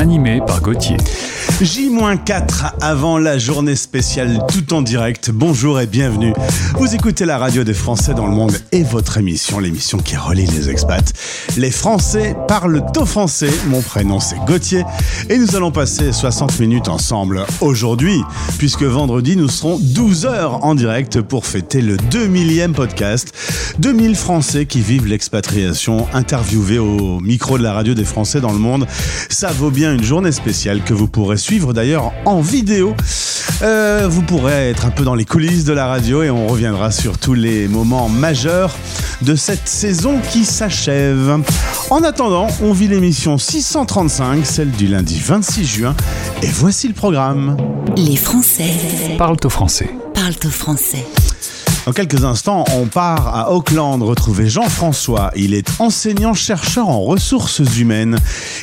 Animé 0.00 0.40
par 0.46 0.62
Gauthier. 0.62 0.96
J-4 1.60 2.72
avant 2.80 3.18
la 3.18 3.36
journée 3.36 3.76
spéciale 3.76 4.38
tout 4.48 4.72
en 4.72 4.80
direct. 4.80 5.30
Bonjour 5.30 5.78
et 5.78 5.86
bienvenue. 5.86 6.32
Vous 6.78 6.94
écoutez 6.94 7.26
la 7.26 7.36
radio 7.36 7.64
des 7.64 7.74
Français 7.74 8.14
dans 8.14 8.26
le 8.26 8.32
monde 8.32 8.56
et 8.72 8.82
votre 8.82 9.18
émission, 9.18 9.58
l'émission 9.58 9.98
qui 9.98 10.16
relie 10.16 10.46
les 10.46 10.70
expats. 10.70 11.12
Les 11.58 11.70
Français 11.70 12.34
parlent 12.48 12.82
au 12.96 13.04
français. 13.04 13.50
Mon 13.66 13.82
prénom 13.82 14.20
c'est 14.20 14.38
Gauthier 14.46 14.84
et 15.28 15.36
nous 15.36 15.54
allons 15.54 15.70
passer 15.70 16.12
60 16.12 16.58
minutes 16.60 16.88
ensemble 16.88 17.44
aujourd'hui 17.60 18.22
puisque 18.56 18.84
vendredi 18.84 19.36
nous 19.36 19.50
serons 19.50 19.78
12 19.78 20.24
heures 20.24 20.64
en 20.64 20.74
direct 20.74 21.20
pour 21.20 21.44
fêter 21.44 21.82
le 21.82 21.98
2000e 21.98 22.72
podcast. 22.72 23.34
2000 23.80 24.16
Français 24.16 24.64
qui 24.64 24.80
vivent 24.80 25.06
l'expatriation 25.06 26.06
interviewés 26.14 26.78
au 26.78 27.20
micro 27.20 27.58
de 27.58 27.62
la 27.62 27.74
radio 27.74 27.92
des 27.92 28.06
Français 28.06 28.40
dans 28.40 28.52
le 28.52 28.58
monde. 28.58 28.86
Ça 29.28 29.48
vaut 29.48 29.70
bien 29.70 29.89
une 29.90 30.02
journée 30.02 30.32
spéciale 30.32 30.82
que 30.82 30.94
vous 30.94 31.06
pourrez 31.06 31.36
suivre 31.36 31.50
suivre 31.50 31.72
d'ailleurs 31.72 32.12
en 32.26 32.40
vidéo. 32.40 32.94
Euh, 33.62 34.06
vous 34.08 34.22
pourrez 34.22 34.70
être 34.70 34.86
un 34.86 34.90
peu 34.90 35.02
dans 35.02 35.16
les 35.16 35.24
coulisses 35.24 35.64
de 35.64 35.72
la 35.72 35.86
radio 35.86 36.22
et 36.22 36.30
on 36.30 36.46
reviendra 36.46 36.92
sur 36.92 37.18
tous 37.18 37.34
les 37.34 37.66
moments 37.66 38.08
majeurs 38.08 38.72
de 39.22 39.34
cette 39.34 39.66
saison 39.66 40.20
qui 40.30 40.44
s'achève. 40.44 41.40
En 41.90 42.04
attendant, 42.04 42.46
on 42.62 42.72
vit 42.72 42.86
l'émission 42.86 43.36
635, 43.36 44.46
celle 44.46 44.70
du 44.70 44.86
lundi 44.86 45.18
26 45.18 45.64
juin, 45.64 45.96
et 46.40 46.46
voici 46.46 46.86
le 46.86 46.94
programme. 46.94 47.56
Les 47.96 48.14
Français 48.14 48.70
parlent 49.18 49.36
au 49.42 49.50
français. 49.50 49.90
Parlent 50.14 50.34
au 50.44 50.50
français. 50.50 51.04
Dans 51.86 51.92
quelques 51.92 52.24
instants, 52.24 52.64
on 52.74 52.86
part 52.86 53.34
à 53.34 53.52
Auckland 53.52 54.02
retrouver 54.02 54.48
Jean-François. 54.48 55.30
Il 55.34 55.54
est 55.54 55.80
enseignant-chercheur 55.80 56.88
en 56.88 57.00
ressources 57.00 57.62
humaines. 57.78 58.18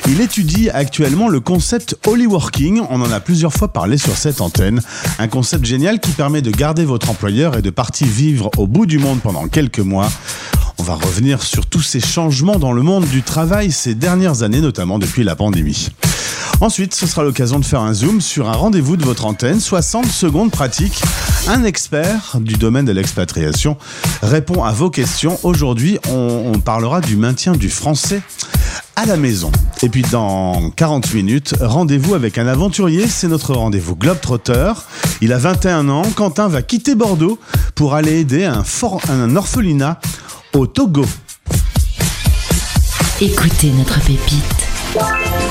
Il 0.08 0.20
étudie 0.20 0.70
actuellement 0.70 1.28
le 1.28 1.40
concept 1.40 1.96
Holyworking. 2.06 2.80
On 2.90 3.00
en 3.02 3.10
a 3.10 3.18
plusieurs 3.18 3.52
fois 3.52 3.68
parlé 3.68 3.98
sur 3.98 4.16
cette 4.16 4.40
antenne. 4.40 4.80
Un 5.18 5.26
concept 5.26 5.64
génial 5.64 5.98
qui 5.98 6.12
permet 6.12 6.42
de 6.42 6.52
garder 6.52 6.84
votre 6.84 7.10
employeur 7.10 7.56
et 7.56 7.62
de 7.62 7.70
partir 7.70 8.06
vivre 8.06 8.50
au 8.56 8.68
bout 8.68 8.86
du 8.86 8.98
monde 8.98 9.20
pendant 9.20 9.48
quelques 9.48 9.80
mois. 9.80 10.08
On 10.78 10.84
va 10.84 10.94
revenir 10.94 11.42
sur 11.42 11.66
tous 11.66 11.82
ces 11.82 12.00
changements 12.00 12.60
dans 12.60 12.72
le 12.72 12.82
monde 12.82 13.04
du 13.06 13.22
travail 13.22 13.72
ces 13.72 13.96
dernières 13.96 14.44
années, 14.44 14.60
notamment 14.60 15.00
depuis 15.00 15.24
la 15.24 15.34
pandémie. 15.34 15.88
Ensuite, 16.60 16.94
ce 16.94 17.06
sera 17.06 17.22
l'occasion 17.22 17.58
de 17.58 17.64
faire 17.64 17.82
un 17.82 17.94
zoom 17.94 18.20
sur 18.20 18.48
un 18.48 18.52
rendez-vous 18.52 18.96
de 18.96 19.04
votre 19.04 19.26
antenne, 19.26 19.60
60 19.60 20.06
secondes 20.06 20.50
pratiques. 20.50 21.02
Un 21.50 21.64
expert 21.64 22.36
du 22.40 22.56
domaine 22.56 22.84
de 22.84 22.92
l'expatriation 22.92 23.78
répond 24.22 24.64
à 24.64 24.72
vos 24.72 24.90
questions. 24.90 25.40
Aujourd'hui, 25.44 25.98
on, 26.10 26.60
parlera 26.60 27.00
du 27.00 27.16
maintien 27.16 27.52
du 27.52 27.70
français 27.70 28.20
à 28.96 29.06
la 29.06 29.16
maison. 29.16 29.50
Et 29.82 29.88
puis 29.88 30.02
dans 30.02 30.70
40 30.76 31.14
minutes, 31.14 31.54
rendez-vous 31.58 32.14
avec 32.14 32.36
un 32.36 32.46
aventurier, 32.46 33.08
c'est 33.08 33.28
notre 33.28 33.54
rendez-vous 33.54 33.96
Globetrotter. 33.96 34.74
Il 35.22 35.32
a 35.32 35.38
21 35.38 35.88
ans, 35.88 36.02
Quentin 36.14 36.48
va 36.48 36.60
quitter 36.60 36.94
Bordeaux 36.94 37.38
pour 37.74 37.94
aller 37.94 38.20
aider 38.20 38.44
un, 38.44 38.62
un 39.08 39.36
orphelinat 39.36 40.00
au 40.52 40.66
Togo. 40.66 41.06
Écoutez 43.22 43.70
notre 43.70 43.98
pépite. 44.00 44.68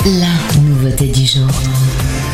La 0.05 0.61
nouveauté 0.61 1.07
du 1.07 1.25
jour. 1.25 1.49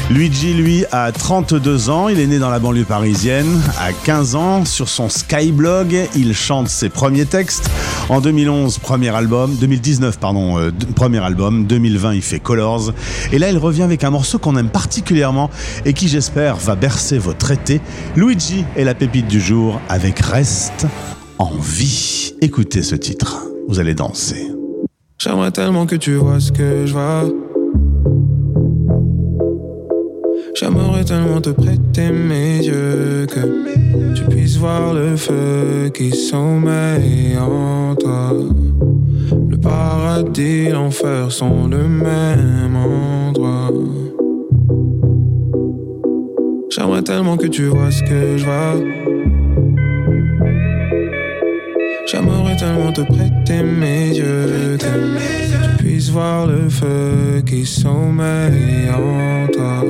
Luigi, 0.10 0.54
lui, 0.54 0.84
a 0.92 1.12
32 1.12 1.90
ans. 1.90 2.10
Il 2.10 2.20
est 2.20 2.28
né 2.28 2.38
dans 2.38 2.50
la 2.50 2.60
banlieue 2.60 2.84
parisienne. 2.84 3.62
À 3.80 3.94
15 3.94 4.36
ans, 4.36 4.66
sur 4.66 4.90
son 4.90 5.08
Skyblog, 5.10 6.10
il 6.16 6.34
chante 6.34 6.68
ses 6.68 6.90
premiers 6.90 7.26
textes. 7.26 7.70
En 8.10 8.20
2011, 8.20 8.80
premier 8.80 9.10
album. 9.10 9.56
2019, 9.56 10.20
pardon, 10.20 10.60
euh, 10.60 10.72
premier 10.96 11.20
album. 11.20 11.66
2020, 11.66 12.16
il 12.16 12.22
fait 12.22 12.40
Colors. 12.40 12.92
Et 13.32 13.40
là, 13.40 13.50
il 13.50 13.58
revient 13.58 13.84
avec 13.84 14.04
un 14.04 14.10
morceau 14.10 14.40
qu'on 14.40 14.58
aime 14.58 14.70
particulièrement 14.70 15.50
et 15.86 15.94
qui, 15.94 16.10
j'espère, 16.10 16.58
va 16.58 16.76
bercer 16.76 17.18
votre 17.18 17.52
été. 17.52 17.80
Luigi 18.16 18.66
est 18.76 18.84
la 18.84 18.96
pépite 18.96 19.28
du 19.28 19.40
jour 19.40 19.80
avec 19.88 20.20
Reste 20.20 20.86
en 21.40 21.52
vie. 21.58 22.34
Écoutez 22.42 22.84
ce 22.84 22.96
titre. 22.96 23.46
Vous 23.70 23.80
allez 23.80 23.96
danser. 23.96 24.52
J'aimerais 25.18 25.52
tellement 25.52 25.86
que 25.86 25.96
tu 25.96 26.16
vois 26.16 26.42
ce 26.42 26.52
que 26.52 26.86
je 26.86 26.92
vois. 26.92 27.24
J'aimerais 30.56 31.04
tellement 31.04 31.42
te 31.42 31.50
prêter 31.50 32.12
mes 32.12 32.58
yeux 32.60 33.26
que 33.28 34.14
tu 34.14 34.24
puisses 34.26 34.58
voir 34.58 34.94
le 34.94 35.16
feu 35.16 35.90
qui 35.92 36.12
sommeille 36.12 37.36
en 37.40 37.96
toi. 37.96 38.32
Le 39.50 39.58
paradis, 39.58 40.70
l'enfer 40.70 41.32
sont 41.32 41.68
le 41.68 41.88
même 41.88 42.76
endroit. 42.76 43.72
J'aimerais 46.70 47.02
tellement 47.02 47.36
que 47.36 47.48
tu 47.48 47.66
vois 47.66 47.90
ce 47.90 48.04
que 48.04 48.38
je 48.38 48.46
vois. 48.46 48.76
J'aimerais 52.06 52.56
tellement 52.58 52.92
te 52.92 53.02
prêter 53.02 53.64
mes 53.64 54.10
yeux 54.10 54.78
que 54.78 54.86
tu 54.86 55.84
puisses 55.84 56.10
voir 56.12 56.46
le 56.46 56.70
feu 56.70 57.42
qui 57.44 57.66
sommeille 57.66 58.88
en 58.92 59.48
toi. 59.52 59.84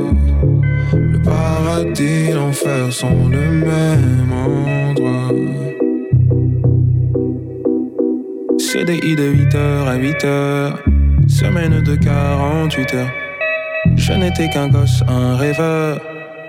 Paradis, 1.23 2.31
l'enfer 2.33 2.91
sont 2.91 3.29
le 3.29 3.51
même 3.51 4.31
endroit. 4.31 5.31
CDI 8.59 9.15
de 9.15 9.33
8h 9.33 9.87
à 9.87 9.97
8h, 9.97 11.29
semaine 11.29 11.81
de 11.81 11.95
48 11.95 12.93
heures. 12.95 13.11
Je 13.95 14.13
n'étais 14.13 14.49
qu'un 14.49 14.67
gosse, 14.67 15.03
un 15.07 15.35
rêveur, 15.35 15.99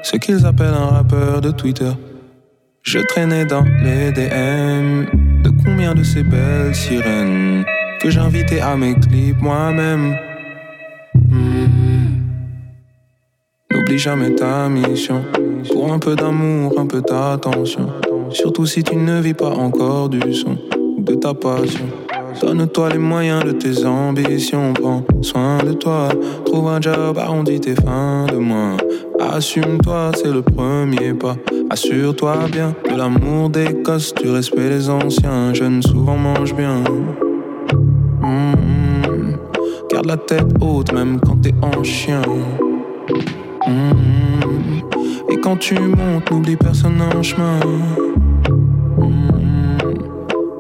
ce 0.03 0.17
qu'ils 0.17 0.47
appellent 0.47 0.75
un 0.75 0.87
rappeur 0.87 1.41
de 1.41 1.51
Twitter. 1.51 1.93
Je 2.83 2.99
traînais 2.99 3.45
dans 3.45 3.65
les 3.83 4.13
DM 4.13 5.07
de 5.43 5.51
combien 5.65 5.95
de 5.95 6.03
ces 6.03 6.23
belles 6.23 6.75
sirènes 6.75 7.65
que 8.01 8.11
j'invitais 8.11 8.61
à 8.61 8.77
mes 8.77 8.95
clips 8.95 9.41
moi-même. 9.41 10.17
Jamais 13.97 14.35
ta 14.35 14.69
mission. 14.69 15.23
Pour 15.73 15.93
un 15.93 16.01
peu 16.01 16.17
d'amour, 16.17 16.75
un 16.79 16.87
peu 16.87 17.01
d'attention. 17.01 17.87
Surtout 18.31 18.67
si 18.67 18.83
tu 18.83 18.97
ne 18.97 19.21
vis 19.21 19.35
pas 19.35 19.51
encore 19.51 20.09
du 20.09 20.35
son 20.35 20.59
de 20.99 21.15
ta 21.15 21.33
passion. 21.33 21.87
Donne-toi 22.41 22.89
les 22.91 22.99
moyens 22.99 23.45
de 23.45 23.53
tes 23.53 23.87
ambitions, 23.87 24.73
prends 24.75 25.05
soin 25.23 25.59
de 25.65 25.75
toi. 25.75 26.09
Trouve 26.45 26.69
un 26.69 26.81
job, 26.81 27.17
arrondis 27.19 27.61
tes 27.61 27.77
fins 27.77 28.27
de 28.27 28.37
mois. 28.37 28.77
Assume-toi, 29.21 30.11
c'est 30.17 30.33
le 30.33 30.43
premier 30.43 31.15
pas. 31.15 31.37
Assure-toi 31.71 32.37
bien 32.51 32.75
de 32.91 32.97
l'amour 32.97 33.49
des 33.49 33.75
gosses, 33.85 34.13
du 34.15 34.29
respect 34.29 34.71
des 34.71 34.91
anciens. 34.91 35.55
Jeunes 35.55 35.83
souvent 35.83 36.17
mangent 36.17 36.57
bien. 36.57 36.83
Mmh. 38.23 39.37
Garde 39.91 40.07
la 40.07 40.17
tête 40.17 40.49
haute, 40.61 40.93
même 40.93 41.21
quand 41.21 41.37
t'es 41.41 41.55
en 41.63 41.83
chien. 41.85 42.21
Mmh. 43.67 45.31
Et 45.31 45.37
quand 45.41 45.57
tu 45.57 45.79
montes, 45.79 46.31
n'oublie 46.31 46.57
personne 46.57 47.01
en 47.01 47.23
chemin. 47.23 47.61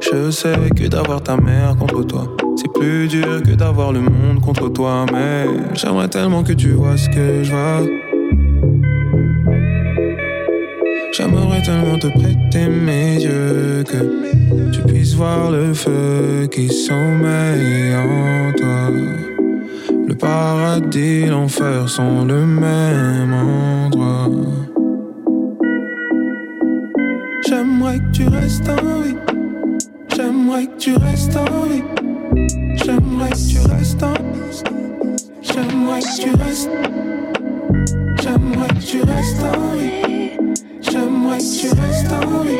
Je 0.00 0.30
sais 0.30 0.70
que 0.74 0.86
d'avoir 0.86 1.22
ta 1.22 1.36
mère 1.36 1.76
contre 1.76 2.02
toi, 2.04 2.26
c'est 2.56 2.72
plus 2.72 3.08
dur 3.08 3.42
que 3.42 3.54
d'avoir 3.54 3.92
le 3.92 4.00
monde 4.00 4.40
contre 4.40 4.68
toi. 4.68 5.04
Mais 5.12 5.46
j'aimerais 5.74 6.08
tellement 6.08 6.42
que 6.42 6.52
tu 6.52 6.70
vois 6.70 6.96
ce 6.96 7.08
que 7.08 7.42
je 7.42 7.50
vois. 7.50 7.80
J'aimerais 11.12 11.62
tellement 11.62 11.98
te 11.98 12.06
prêter 12.06 12.68
mes 12.68 13.22
yeux 13.22 13.84
que 13.84 14.70
tu 14.72 14.80
puisses 14.82 15.14
voir 15.14 15.50
le 15.50 15.74
feu 15.74 16.48
qui 16.50 16.68
sommeille 16.68 17.94
en 17.94 18.52
toi. 18.56 19.33
Le 20.06 20.14
paradis, 20.14 21.24
l'enfer 21.26 21.88
sont 21.88 22.26
le 22.26 22.44
même 22.44 23.32
endroit. 23.32 24.28
J'aimerais 27.48 27.98
que 27.98 28.10
tu 28.12 28.28
restes 28.28 28.68
en 28.68 29.00
vie. 29.00 29.16
J'aimerais 30.14 30.66
que 30.66 30.76
tu 30.76 30.92
restes 30.96 31.36
en 31.36 31.66
vie. 31.68 31.82
J'aimerais 32.76 33.30
que 33.30 33.48
tu 33.48 33.58
restes 33.60 34.02
en 34.02 34.14
J'aimerais 35.40 36.00
que 36.00 36.22
tu 36.22 36.30
restes. 36.36 36.70
J'aimerais 38.22 38.68
que 38.68 38.84
tu 38.84 39.00
restes 39.02 39.42
en 39.42 39.76
vie. 39.76 40.30
J'aimerais 40.82 41.38
que 41.38 41.60
tu 41.60 41.68
restes 41.80 42.12
en 42.12 42.42
vie. 42.42 42.58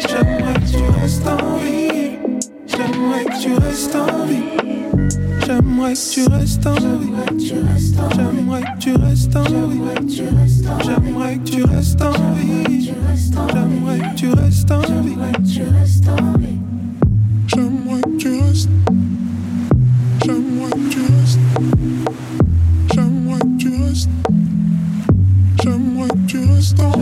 J'aimerais 0.00 0.54
que 0.54 0.70
tu 0.70 1.00
restes 1.00 1.26
en 1.28 1.56
vie. 1.56 2.18
J'aimerais 2.66 3.24
que 3.24 3.42
tu 3.42 3.54
restes 3.54 3.96
en 3.96 4.26
vie. 4.26 4.61
J'aimerais 5.52 5.92
que 5.92 6.12
tu 6.12 6.24
restes 6.28 6.66
en 6.66 6.72
vie. 6.72 7.12
J'aimerais 7.38 8.62
que 8.62 8.78
tu 8.78 8.96
restes 8.96 9.36
en 9.36 9.42
vie. 9.42 9.82
J'aimerais 10.82 11.36
que 11.36 11.42
tu 11.42 11.62
restes 11.64 12.00
en 12.00 12.12
vie. 12.32 12.94
J'aimerais 13.52 13.98
que 13.98 14.14
tu 14.16 14.32
restes 14.32 14.70
en 14.70 14.80
vie. 14.80 15.14
J'aimerais 17.46 18.00
que 18.00 18.16
tu 18.16 18.40
restes. 18.40 18.70
J'aimerais 20.24 20.70
que 20.70 20.88
tu 20.88 21.10
restes. 21.10 21.50
J'aimerais 22.94 23.38
que 23.38 23.58
tu 23.58 23.68
restes. 23.68 24.08
J'aimerais 25.62 26.08
que 26.08 26.26
tu 26.26 26.38
restes 26.40 26.80
en 26.80 26.92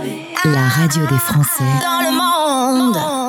vie. 0.00 0.20
La 0.44 0.68
radio 0.68 1.04
des 1.06 1.18
Français 1.18 1.64
Dans 1.82 2.00
le 2.00 2.10
monde. 2.12 2.94
Dans 2.94 3.00
le 3.00 3.06
monde. 3.16 3.23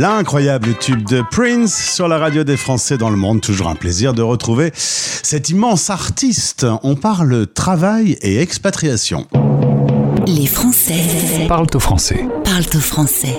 L'incroyable 0.00 0.78
tube 0.80 1.06
de 1.06 1.22
Prince 1.30 1.74
sur 1.74 2.08
la 2.08 2.16
radio 2.16 2.42
des 2.42 2.56
Français 2.56 2.96
dans 2.96 3.10
le 3.10 3.18
monde. 3.18 3.42
Toujours 3.42 3.68
un 3.68 3.74
plaisir 3.74 4.14
de 4.14 4.22
retrouver 4.22 4.70
cet 4.74 5.50
immense 5.50 5.90
artiste. 5.90 6.66
On 6.82 6.96
parle 6.96 7.46
travail 7.46 8.16
et 8.22 8.40
expatriation. 8.40 9.26
Les 10.26 10.46
Français 10.46 11.46
Parle 11.48 11.66
au 11.74 11.78
français. 11.78 12.26
parlent 12.46 12.64
au 12.74 12.80
français. 12.80 13.38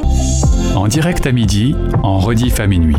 En 0.76 0.88
direct 0.88 1.26
à 1.26 1.32
midi, 1.32 1.74
en 2.04 2.20
rediff 2.20 2.60
à 2.60 2.68
minuit. 2.68 2.96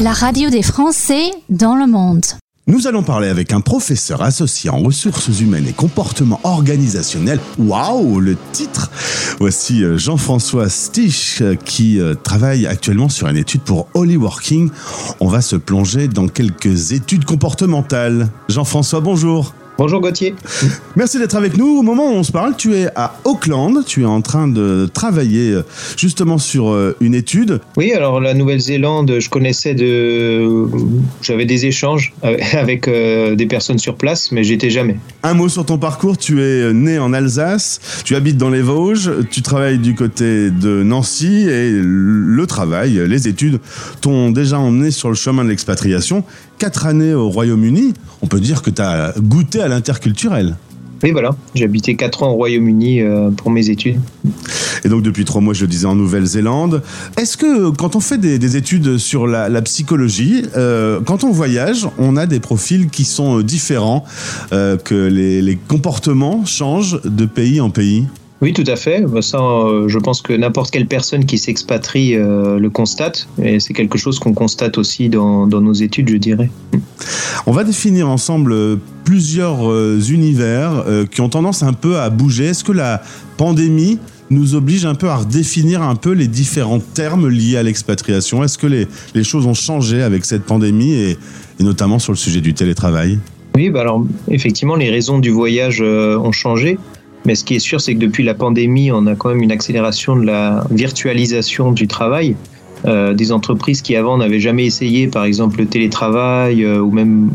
La 0.00 0.12
radio 0.12 0.50
des 0.50 0.62
Français 0.62 1.30
dans 1.50 1.76
le 1.76 1.86
monde. 1.86 2.24
Nous 2.70 2.86
allons 2.86 3.02
parler 3.02 3.26
avec 3.26 3.52
un 3.52 3.60
professeur 3.60 4.22
associé 4.22 4.70
en 4.70 4.78
ressources 4.78 5.40
humaines 5.40 5.66
et 5.66 5.72
comportement 5.72 6.38
organisationnel. 6.44 7.40
Waouh, 7.58 8.20
le 8.20 8.36
titre 8.52 8.92
Voici 9.40 9.82
euh, 9.82 9.98
Jean-François 9.98 10.68
Stich 10.68 11.42
euh, 11.42 11.56
qui 11.56 11.98
euh, 11.98 12.14
travaille 12.14 12.68
actuellement 12.68 13.08
sur 13.08 13.26
une 13.26 13.38
étude 13.38 13.62
pour 13.62 13.88
Holy 13.94 14.16
Working. 14.16 14.70
On 15.18 15.26
va 15.26 15.40
se 15.40 15.56
plonger 15.56 16.06
dans 16.06 16.28
quelques 16.28 16.92
études 16.92 17.24
comportementales. 17.24 18.28
Jean-François, 18.48 19.00
bonjour. 19.00 19.52
Bonjour 19.80 20.02
Gauthier. 20.02 20.34
Merci 20.94 21.18
d'être 21.18 21.36
avec 21.36 21.56
nous. 21.56 21.78
Au 21.78 21.82
moment 21.82 22.10
où 22.10 22.12
on 22.12 22.22
se 22.22 22.32
parle, 22.32 22.54
tu 22.54 22.74
es 22.74 22.88
à 22.96 23.14
Auckland. 23.24 23.82
Tu 23.86 24.02
es 24.02 24.04
en 24.04 24.20
train 24.20 24.46
de 24.46 24.86
travailler 24.92 25.52
euh, 25.52 25.62
justement 25.96 26.36
sur 26.36 26.68
euh, 26.68 26.94
une 27.00 27.14
étude. 27.14 27.60
Oui, 27.78 27.90
alors 27.94 28.20
la 28.20 28.34
Nouvelle-Zélande, 28.34 29.14
je 29.18 29.30
connaissais 29.30 29.72
de. 29.72 30.66
J'avais 31.22 31.46
des 31.46 31.64
échanges 31.64 32.12
avec 32.20 32.88
euh, 32.88 33.34
des 33.36 33.46
personnes 33.46 33.78
sur 33.78 33.94
place, 33.94 34.32
mais 34.32 34.44
j'étais 34.44 34.68
jamais. 34.68 34.98
Un 35.22 35.32
mot 35.32 35.48
sur 35.48 35.64
ton 35.64 35.78
parcours. 35.78 36.18
Tu 36.18 36.42
es 36.42 36.74
né 36.74 36.98
en 36.98 37.14
Alsace, 37.14 37.80
tu 38.04 38.16
habites 38.16 38.36
dans 38.36 38.50
les 38.50 38.60
Vosges, 38.60 39.10
tu 39.30 39.40
travailles 39.40 39.78
du 39.78 39.94
côté 39.94 40.50
de 40.50 40.82
Nancy 40.82 41.48
et 41.48 41.70
le 41.72 42.46
travail, 42.46 43.00
les 43.08 43.28
études 43.28 43.60
t'ont 44.02 44.30
déjà 44.30 44.58
emmené 44.58 44.90
sur 44.90 45.08
le 45.08 45.14
chemin 45.14 45.42
de 45.42 45.48
l'expatriation. 45.48 46.22
Quatre 46.58 46.84
années 46.84 47.14
au 47.14 47.30
Royaume-Uni, 47.30 47.94
on 48.20 48.26
peut 48.26 48.38
dire 48.38 48.60
que 48.60 48.68
tu 48.68 48.82
as 48.82 49.14
goûté 49.18 49.62
à 49.62 49.68
l'interculturel. 49.70 50.56
Oui, 51.02 51.12
voilà. 51.12 51.34
J'ai 51.54 51.64
habité 51.64 51.96
4 51.96 52.24
ans 52.24 52.30
au 52.32 52.34
Royaume-Uni 52.34 53.00
euh, 53.00 53.30
pour 53.30 53.50
mes 53.50 53.70
études. 53.70 53.98
Et 54.84 54.88
donc 54.88 55.02
depuis 55.02 55.24
trois 55.24 55.40
mois, 55.40 55.54
je 55.54 55.62
le 55.62 55.68
disais, 55.68 55.86
en 55.86 55.94
Nouvelle-Zélande. 55.94 56.82
Est-ce 57.16 57.36
que 57.36 57.70
quand 57.70 57.96
on 57.96 58.00
fait 58.00 58.18
des, 58.18 58.38
des 58.38 58.56
études 58.56 58.98
sur 58.98 59.26
la, 59.26 59.48
la 59.48 59.62
psychologie, 59.62 60.42
euh, 60.56 61.00
quand 61.04 61.24
on 61.24 61.30
voyage, 61.30 61.88
on 61.98 62.16
a 62.16 62.26
des 62.26 62.40
profils 62.40 62.88
qui 62.88 63.04
sont 63.04 63.38
euh, 63.38 63.42
différents, 63.42 64.04
euh, 64.52 64.76
que 64.76 64.94
les, 64.94 65.40
les 65.40 65.56
comportements 65.56 66.44
changent 66.44 67.00
de 67.04 67.24
pays 67.24 67.60
en 67.60 67.70
pays? 67.70 68.06
Oui, 68.42 68.54
tout 68.54 68.64
à 68.66 68.76
fait. 68.76 69.02
Bah, 69.02 69.20
Ça, 69.22 69.38
euh, 69.38 69.88
je 69.88 69.98
pense 69.98 70.22
que 70.22 70.32
n'importe 70.32 70.70
quelle 70.70 70.86
personne 70.86 71.26
qui 71.26 71.36
s'expatrie 71.36 72.16
euh, 72.16 72.58
le 72.58 72.70
constate. 72.70 73.28
Et 73.42 73.60
c'est 73.60 73.74
quelque 73.74 73.98
chose 73.98 74.18
qu'on 74.18 74.32
constate 74.32 74.78
aussi 74.78 75.08
dans, 75.08 75.46
dans 75.46 75.60
nos 75.60 75.74
études, 75.74 76.08
je 76.08 76.16
dirais. 76.16 76.50
On 77.46 77.52
va 77.52 77.64
définir 77.64 78.08
ensemble 78.08 78.52
euh, 78.52 78.76
plusieurs 79.04 79.60
univers 80.08 80.84
qui 81.10 81.20
ont 81.20 81.28
tendance 81.28 81.64
un 81.64 81.72
peu 81.72 81.98
à 81.98 82.10
bouger. 82.10 82.46
Est-ce 82.46 82.62
que 82.62 82.70
la 82.70 83.02
pandémie 83.36 83.98
nous 84.30 84.54
oblige 84.54 84.86
un 84.86 84.94
peu 84.94 85.08
à 85.08 85.16
redéfinir 85.16 85.82
un 85.82 85.96
peu 85.96 86.12
les 86.12 86.28
différents 86.28 86.78
termes 86.78 87.28
liés 87.28 87.56
à 87.56 87.64
l'expatriation? 87.64 88.44
Est-ce 88.44 88.56
que 88.56 88.68
les, 88.68 88.86
les 89.14 89.24
choses 89.24 89.46
ont 89.46 89.54
changé 89.54 90.02
avec 90.02 90.24
cette 90.24 90.44
pandémie 90.44 90.92
et, 90.92 91.18
et 91.58 91.64
notamment 91.64 91.98
sur 91.98 92.12
le 92.12 92.18
sujet 92.18 92.40
du 92.40 92.54
télétravail? 92.54 93.18
Oui, 93.56 93.70
bah 93.70 93.80
alors 93.80 94.06
effectivement, 94.28 94.76
les 94.76 94.90
raisons 94.90 95.18
du 95.18 95.30
voyage 95.30 95.80
euh, 95.82 96.16
ont 96.18 96.32
changé. 96.32 96.78
Mais 97.24 97.34
ce 97.34 97.44
qui 97.44 97.54
est 97.54 97.60
sûr, 97.60 97.80
c'est 97.80 97.94
que 97.94 97.98
depuis 97.98 98.24
la 98.24 98.34
pandémie, 98.34 98.90
on 98.92 99.06
a 99.06 99.14
quand 99.14 99.28
même 99.28 99.42
une 99.42 99.52
accélération 99.52 100.16
de 100.16 100.24
la 100.24 100.64
virtualisation 100.70 101.72
du 101.72 101.86
travail. 101.86 102.36
Euh, 102.86 103.12
des 103.12 103.30
entreprises 103.30 103.82
qui 103.82 103.94
avant 103.94 104.16
n'avaient 104.16 104.40
jamais 104.40 104.64
essayé, 104.64 105.06
par 105.06 105.24
exemple, 105.24 105.58
le 105.58 105.66
télétravail 105.66 106.64
euh, 106.64 106.80
ou 106.80 106.90
même 106.90 107.30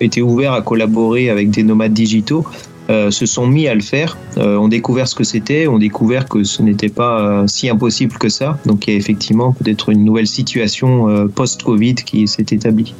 étaient 0.00 0.22
ouverts 0.22 0.52
à 0.52 0.62
collaborer 0.62 1.30
avec 1.30 1.50
des 1.50 1.62
nomades 1.62 1.92
digitaux, 1.92 2.44
euh, 2.90 3.10
se 3.10 3.26
sont 3.26 3.46
mis 3.46 3.68
à 3.68 3.74
le 3.74 3.82
faire, 3.82 4.16
euh, 4.38 4.56
ont 4.56 4.68
découvert 4.68 5.06
ce 5.08 5.14
que 5.14 5.24
c'était, 5.24 5.66
ont 5.66 5.78
découvert 5.78 6.26
que 6.26 6.42
ce 6.42 6.62
n'était 6.62 6.88
pas 6.88 7.20
euh, 7.20 7.46
si 7.46 7.68
impossible 7.68 8.16
que 8.16 8.30
ça. 8.30 8.58
Donc 8.64 8.86
il 8.86 8.94
y 8.94 8.96
a 8.96 8.98
effectivement 8.98 9.52
peut-être 9.52 9.90
une 9.90 10.04
nouvelle 10.04 10.26
situation 10.26 11.08
euh, 11.08 11.26
post-Covid 11.26 11.96
qui 11.96 12.26
s'est 12.26 12.46
établie. 12.50 12.94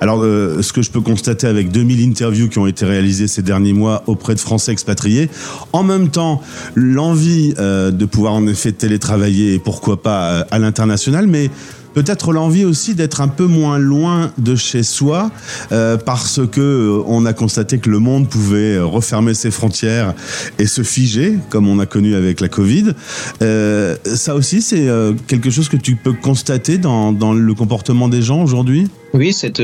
Alors, 0.00 0.22
euh, 0.22 0.60
ce 0.62 0.72
que 0.72 0.82
je 0.82 0.90
peux 0.90 1.00
constater 1.00 1.46
avec 1.46 1.70
2000 1.70 2.08
interviews 2.08 2.48
qui 2.48 2.58
ont 2.58 2.66
été 2.66 2.84
réalisées 2.84 3.28
ces 3.28 3.42
derniers 3.42 3.72
mois 3.72 4.02
auprès 4.06 4.34
de 4.34 4.40
Français 4.40 4.72
expatriés, 4.72 5.28
en 5.72 5.82
même 5.82 6.08
temps, 6.10 6.42
l'envie 6.74 7.54
euh, 7.58 7.90
de 7.90 8.04
pouvoir 8.04 8.34
en 8.34 8.46
effet 8.46 8.72
télétravailler 8.72 9.54
et 9.54 9.58
pourquoi 9.58 10.02
pas 10.02 10.30
euh, 10.30 10.44
à 10.50 10.58
l'international, 10.58 11.26
mais 11.26 11.50
peut-être 11.94 12.32
l'envie 12.32 12.64
aussi 12.64 12.94
d'être 12.94 13.20
un 13.20 13.28
peu 13.28 13.46
moins 13.46 13.78
loin 13.78 14.32
de 14.36 14.56
chez 14.56 14.82
soi 14.82 15.30
euh, 15.72 15.96
parce 15.96 16.40
que 16.50 16.60
euh, 16.60 17.02
on 17.06 17.24
a 17.24 17.32
constaté 17.32 17.78
que 17.78 17.88
le 17.88 18.00
monde 18.00 18.28
pouvait 18.28 18.74
euh, 18.74 18.84
refermer 18.84 19.32
ses 19.32 19.50
frontières 19.50 20.14
et 20.58 20.66
se 20.66 20.82
figer 20.82 21.34
comme 21.48 21.68
on 21.68 21.78
a 21.78 21.86
connu 21.86 22.14
avec 22.14 22.40
la 22.40 22.48
Covid. 22.48 22.92
Ça 23.40 24.34
aussi, 24.34 24.60
c'est 24.60 24.88
quelque 25.28 25.50
chose 25.50 25.68
que 25.68 25.76
tu 25.76 25.94
peux 25.94 26.12
constater 26.12 26.78
dans, 26.78 27.12
le 27.12 27.54
comportement 27.54 28.08
des 28.08 28.22
gens 28.22 28.42
aujourd'hui? 28.42 28.88
Oui, 29.12 29.32
cet 29.32 29.60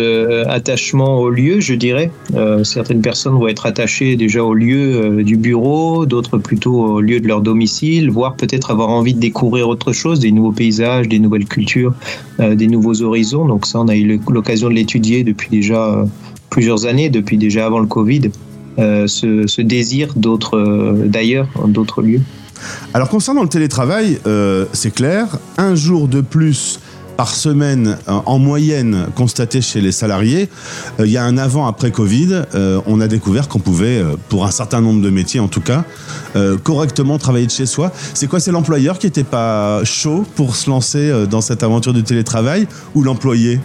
attachement 0.47 1.19
au 1.19 1.29
lieu, 1.29 1.61
je 1.61 1.75
dirais. 1.75 2.11
Certaines 2.63 3.01
personnes 3.01 3.35
vont 3.35 3.49
être 3.49 3.67
attachées 3.67 4.17
déjà 4.17 4.45
au 4.45 4.55
lieu 4.55 5.25
du 5.25 5.37
bureau, 5.37 6.07
d'autres 6.07 6.39
plutôt 6.39 6.85
au 6.85 7.01
lieu 7.01 7.21
de 7.21 7.27
leur 7.27 7.41
domicile, 7.41 8.11
voire 8.11 8.37
peut-être 8.37 8.71
avoir 8.71 8.91
envie 8.91 9.15
de 9.15 9.21
découvrir 9.21 9.69
autre 9.69 9.93
chose, 9.93 10.21
des 10.21 10.31
nouveaux 10.31 10.53
paysages, 10.53 11.09
des 11.09 11.19
nouvelles 11.19 11.47
cultures, 11.47 11.95
des 12.39 12.67
nouveaux 12.67 13.03
horizons. 13.03 13.47
Donc 13.47 13.67
ça, 13.67 13.81
on 13.81 13.89
a 13.89 13.97
eu 13.97 14.21
l'occasion 14.29 14.69
de 14.69 14.75
l'étudier 14.75 15.25
depuis 15.25 15.49
déjà 15.51 15.85
euh, 15.85 16.05
plusieurs 16.49 16.87
années, 16.87 17.11
depuis 17.11 17.37
déjà 17.39 17.67
avant 17.67 17.81
le 17.81 17.87
Covid. 17.87 18.31
Euh, 18.79 19.07
ce, 19.07 19.61
désir 19.61 20.13
d'autres, 20.17 20.57
euh, 20.57 21.07
d'ailleurs, 21.07 21.49
d'autres 21.67 22.03
lieux. 22.03 22.21
Alors 22.95 23.09
concernant 23.09 23.43
le 23.43 23.49
télétravail, 23.49 24.19
euh, 24.27 24.67
c'est 24.73 24.93
clair, 24.95 25.39
un 25.59 25.75
jour 25.75 26.09
de 26.09 26.21
plus 26.21 26.81
par 27.21 27.35
semaine 27.35 27.99
euh, 28.09 28.13
en 28.25 28.39
moyenne 28.39 29.09
constaté 29.15 29.61
chez 29.61 29.83
les 29.83 29.93
salariés, 29.93 30.49
euh, 30.99 31.07
il 31.07 31.13
y 31.13 31.19
a 31.19 31.23
un 31.23 31.37
avant-après 31.37 31.91
Covid, 31.91 32.45
euh, 32.55 32.81
on 32.87 32.99
a 32.99 33.09
découvert 33.09 33.47
qu'on 33.47 33.59
pouvait, 33.59 34.03
pour 34.31 34.47
un 34.47 34.51
certain 34.51 34.81
nombre 34.81 35.03
de 35.03 35.11
métiers 35.11 35.39
en 35.39 35.49
tout 35.49 35.61
cas, 35.61 35.85
correctement 36.63 37.19
travailler 37.19 37.45
de 37.45 37.51
chez 37.51 37.67
soi. 37.67 37.93
C'est 38.15 38.27
quoi 38.27 38.41
C'est 38.41 38.53
l'employeur 38.53 38.99
qui 38.99 39.07
n'était 39.07 39.23
pas 39.23 39.85
chaud 39.85 40.25
pour 40.35 40.57
se 40.57 40.71
lancer 40.71 41.27
dans 41.31 41.43
cette 41.43 41.63
aventure 41.63 41.93
du 41.93 42.05
télétravail 42.05 42.67
ou 42.95 43.03
l'employé? 43.03 43.61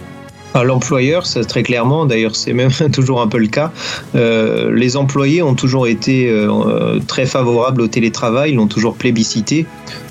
L'employeur, 0.64 1.26
ça 1.26 1.44
très 1.44 1.62
clairement, 1.62 2.06
d'ailleurs 2.06 2.36
c'est 2.36 2.52
même 2.52 2.70
toujours 2.92 3.20
un 3.20 3.28
peu 3.28 3.38
le 3.38 3.46
cas, 3.46 3.72
euh, 4.14 4.72
les 4.74 4.96
employés 4.96 5.42
ont 5.42 5.54
toujours 5.54 5.86
été 5.86 6.28
euh, 6.30 6.98
très 7.06 7.26
favorables 7.26 7.80
au 7.82 7.88
télétravail, 7.88 8.52
l'ont 8.52 8.66
toujours 8.66 8.94
plébiscité. 8.94 9.66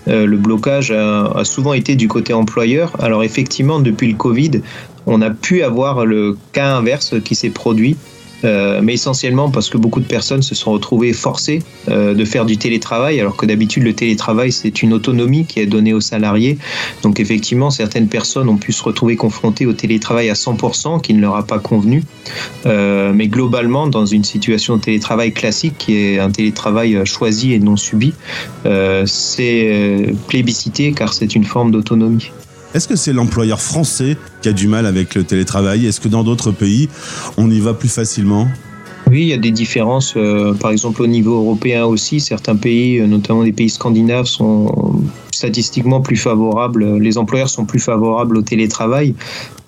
Euh, 0.07 0.25
le 0.25 0.37
blocage 0.37 0.91
a 0.91 1.43
souvent 1.43 1.73
été 1.73 1.95
du 1.95 2.07
côté 2.07 2.33
employeur. 2.33 2.93
Alors 2.99 3.23
effectivement, 3.23 3.79
depuis 3.79 4.07
le 4.07 4.17
Covid, 4.17 4.61
on 5.07 5.21
a 5.21 5.29
pu 5.29 5.63
avoir 5.63 6.05
le 6.05 6.37
cas 6.51 6.75
inverse 6.75 7.15
qui 7.23 7.35
s'est 7.35 7.49
produit. 7.49 7.97
Euh, 8.45 8.79
mais 8.81 8.93
essentiellement 8.93 9.49
parce 9.49 9.69
que 9.69 9.77
beaucoup 9.77 9.99
de 9.99 10.05
personnes 10.05 10.41
se 10.41 10.55
sont 10.55 10.71
retrouvées 10.71 11.13
forcées 11.13 11.61
euh, 11.89 12.13
de 12.13 12.25
faire 12.25 12.45
du 12.45 12.57
télétravail, 12.57 13.19
alors 13.19 13.35
que 13.35 13.45
d'habitude 13.45 13.83
le 13.83 13.93
télétravail 13.93 14.51
c'est 14.51 14.83
une 14.83 14.93
autonomie 14.93 15.45
qui 15.45 15.59
est 15.59 15.65
donnée 15.65 15.93
aux 15.93 16.01
salariés. 16.01 16.57
Donc 17.01 17.19
effectivement, 17.19 17.71
certaines 17.71 18.07
personnes 18.07 18.47
ont 18.49 18.57
pu 18.57 18.71
se 18.71 18.83
retrouver 18.83 19.15
confrontées 19.15 19.65
au 19.65 19.73
télétravail 19.73 20.29
à 20.29 20.33
100% 20.33 21.01
qui 21.01 21.13
ne 21.13 21.21
leur 21.21 21.35
a 21.35 21.45
pas 21.45 21.59
convenu. 21.59 22.03
Euh, 22.65 23.11
mais 23.13 23.27
globalement, 23.27 23.87
dans 23.87 24.05
une 24.05 24.23
situation 24.23 24.77
de 24.77 24.81
télétravail 24.81 25.33
classique, 25.33 25.75
qui 25.77 25.97
est 25.97 26.19
un 26.19 26.29
télétravail 26.29 27.05
choisi 27.05 27.53
et 27.53 27.59
non 27.59 27.77
subi, 27.77 28.13
c'est 29.05 30.13
plébiscité 30.27 30.93
car 30.93 31.13
c'est 31.13 31.35
une 31.35 31.43
forme 31.43 31.71
d'autonomie. 31.71 32.31
Est-ce 32.75 32.89
que 32.89 32.97
c'est 32.97 33.13
l'employeur 33.13 33.61
français 33.61 34.17
qui 34.41 34.49
a 34.49 34.51
du 34.51 34.67
mal 34.67 34.85
avec 34.85 35.15
le 35.15 35.23
télétravail? 35.23 35.85
Est-ce 35.85 36.01
que 36.01 36.09
dans 36.09 36.25
d'autres 36.25 36.51
pays, 36.51 36.89
on 37.37 37.49
y 37.49 37.61
va 37.61 37.73
plus 37.73 37.87
facilement? 37.87 38.49
Oui, 39.09 39.21
il 39.21 39.27
y 39.27 39.33
a 39.33 39.37
des 39.37 39.51
différences, 39.51 40.15
euh, 40.17 40.53
par 40.53 40.71
exemple 40.71 41.01
au 41.01 41.07
niveau 41.07 41.35
européen 41.35 41.85
aussi. 41.85 42.19
Certains 42.19 42.57
pays, 42.57 42.99
euh, 42.99 43.07
notamment 43.07 43.45
des 43.45 43.53
pays 43.53 43.69
scandinaves, 43.69 44.25
sont 44.25 45.01
statistiquement 45.31 46.01
plus 46.01 46.17
favorables. 46.17 46.97
Les 46.97 47.17
employeurs 47.17 47.47
sont 47.47 47.63
plus 47.63 47.79
favorables 47.79 48.35
au 48.37 48.41
télétravail. 48.41 49.15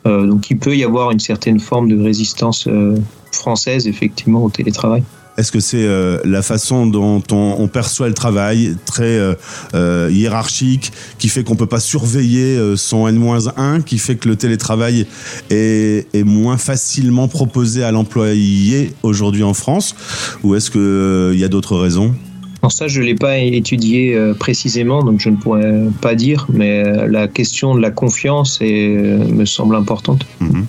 Euh, 0.05 0.27
donc 0.27 0.49
il 0.49 0.57
peut 0.57 0.75
y 0.75 0.83
avoir 0.83 1.11
une 1.11 1.21
certaine 1.21 1.61
forme 1.61 1.87
de 1.87 2.03
résistance 2.03 2.67
euh, 2.67 2.97
française, 3.31 3.87
effectivement, 3.87 4.43
au 4.43 4.49
télétravail. 4.49 5.03
Est-ce 5.37 5.51
que 5.51 5.59
c'est 5.59 5.85
euh, 5.85 6.19
la 6.25 6.41
façon 6.41 6.87
dont 6.87 7.21
on, 7.31 7.67
perçoit 7.67 8.07
le 8.07 8.15
travail, 8.15 8.75
très 8.85 9.03
euh, 9.03 9.35
euh, 9.75 10.09
hiérarchique, 10.11 10.91
qui 11.19 11.29
fait 11.29 11.43
qu'on 11.43 11.55
peut 11.55 11.67
pas 11.67 11.79
surveiller 11.79 12.75
son 12.75 13.07
N-1, 13.07 13.83
qui 13.83 13.99
fait 13.99 14.15
que 14.15 14.27
le 14.27 14.35
télétravail 14.35 15.05
est, 15.51 16.07
est 16.15 16.23
moins 16.23 16.57
facilement 16.57 17.27
proposé 17.27 17.83
à 17.83 17.91
l'employé 17.91 18.93
aujourd'hui 19.03 19.43
en 19.43 19.53
France? 19.53 19.95
Ou 20.43 20.55
est-ce 20.55 20.71
qu'il 20.71 21.39
y 21.39 21.43
a 21.43 21.47
d'autres 21.47 21.77
raisons? 21.77 22.15
Alors 22.61 22.71
ça, 22.71 22.87
je 22.87 23.01
ne 23.01 23.05
l'ai 23.05 23.15
pas 23.15 23.37
étudié 23.37 24.15
euh, 24.15 24.33
précisément, 24.33 25.03
donc 25.03 25.19
je 25.19 25.29
ne 25.29 25.35
pourrais 25.35 25.83
pas 26.01 26.15
dire, 26.15 26.47
mais 26.51 26.83
euh, 26.83 27.07
la 27.07 27.27
question 27.27 27.75
de 27.75 27.81
la 27.81 27.91
confiance 27.91 28.59
euh, 28.61 29.27
me 29.27 29.45
semble 29.45 29.75
importante. 29.75 30.25
Mhm. 30.39 30.65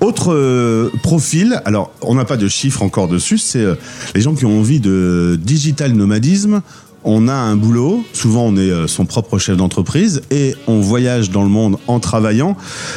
Autre 0.00 0.90
profil, 1.02 1.60
alors 1.64 1.90
on 2.02 2.14
n'a 2.14 2.24
pas 2.24 2.36
de 2.36 2.46
chiffres 2.46 2.82
encore 2.82 3.08
dessus, 3.08 3.38
c'est 3.38 3.64
les 4.14 4.20
gens 4.20 4.34
qui 4.34 4.44
ont 4.44 4.60
envie 4.60 4.78
de 4.78 5.38
digital 5.42 5.92
nomadisme. 5.92 6.62
On 7.02 7.28
a 7.28 7.34
un 7.34 7.56
boulot, 7.56 8.04
souvent 8.12 8.44
on 8.44 8.56
est 8.56 8.86
son 8.86 9.06
propre 9.06 9.38
chef 9.38 9.56
d'entreprise 9.56 10.22
et 10.30 10.54
on 10.66 10.80
voyage 10.80 11.30
dans 11.30 11.42
le 11.42 11.48
monde 11.48 11.78
en 11.88 11.98
travaillant. 11.98 12.56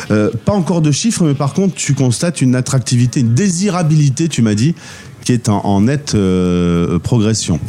Pas 0.09 0.53
encore 0.53 0.81
de 0.81 0.91
chiffres, 0.91 1.23
mais 1.23 1.33
par 1.33 1.53
contre 1.53 1.73
tu 1.75 1.93
constates 1.95 2.41
une 2.41 2.55
attractivité, 2.55 3.21
une 3.21 3.33
désirabilité, 3.33 4.27
tu 4.27 4.41
m'as 4.41 4.55
dit, 4.55 4.75
qui 5.23 5.31
est 5.31 5.49
en, 5.49 5.65
en 5.65 5.81
nette 5.81 6.15
progression. 7.01 7.59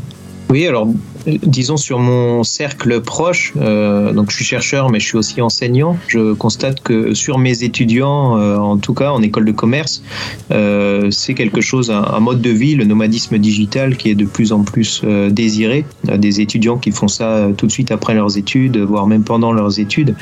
Oui, 0.51 0.67
alors 0.67 0.89
disons 1.27 1.77
sur 1.77 2.01
mon 2.01 2.43
cercle 2.43 3.01
proche, 3.03 3.53
euh, 3.57 4.13
donc 4.13 4.31
je 4.33 4.37
suis 4.37 4.45
chercheur 4.45 4.91
mais 4.91 4.99
je 4.99 5.07
suis 5.07 5.17
aussi 5.17 5.41
enseignant, 5.41 5.97
je 6.09 6.33
constate 6.33 6.83
que 6.83 7.15
sur 7.15 7.39
mes 7.39 7.63
étudiants, 7.63 8.37
euh, 8.37 8.57
en 8.57 8.77
tout 8.77 8.93
cas 8.93 9.13
en 9.13 9.23
école 9.23 9.45
de 9.45 9.53
commerce, 9.53 10.03
euh, 10.51 11.09
c'est 11.13 11.35
quelque 11.35 11.61
chose, 11.61 11.93
un, 11.93 12.19
mode 12.19 12.43
de 12.43 12.51
vie, 12.51 12.75
le 12.75 12.85
nomadisme 12.85 13.39
digital 13.39 13.97
qui 13.97 14.11
est 14.11 14.17
de 14.17 14.25
plus 14.25 14.51
en 14.53 14.65
plus 14.65 15.05
désiré. 15.31 15.85
Des 16.05 16.41
étudiants 16.41 16.79
qui 16.79 16.91
font 16.91 17.07
ça 17.07 17.47
tout 17.57 17.69
de 17.69 17.73
suite 17.73 17.93
après 17.93 18.15
leurs 18.15 18.37
études, 18.37 18.77
voire 18.79 19.07
même 19.07 19.23
pendant 19.23 19.53
leurs 19.53 19.79
études. 19.79 20.17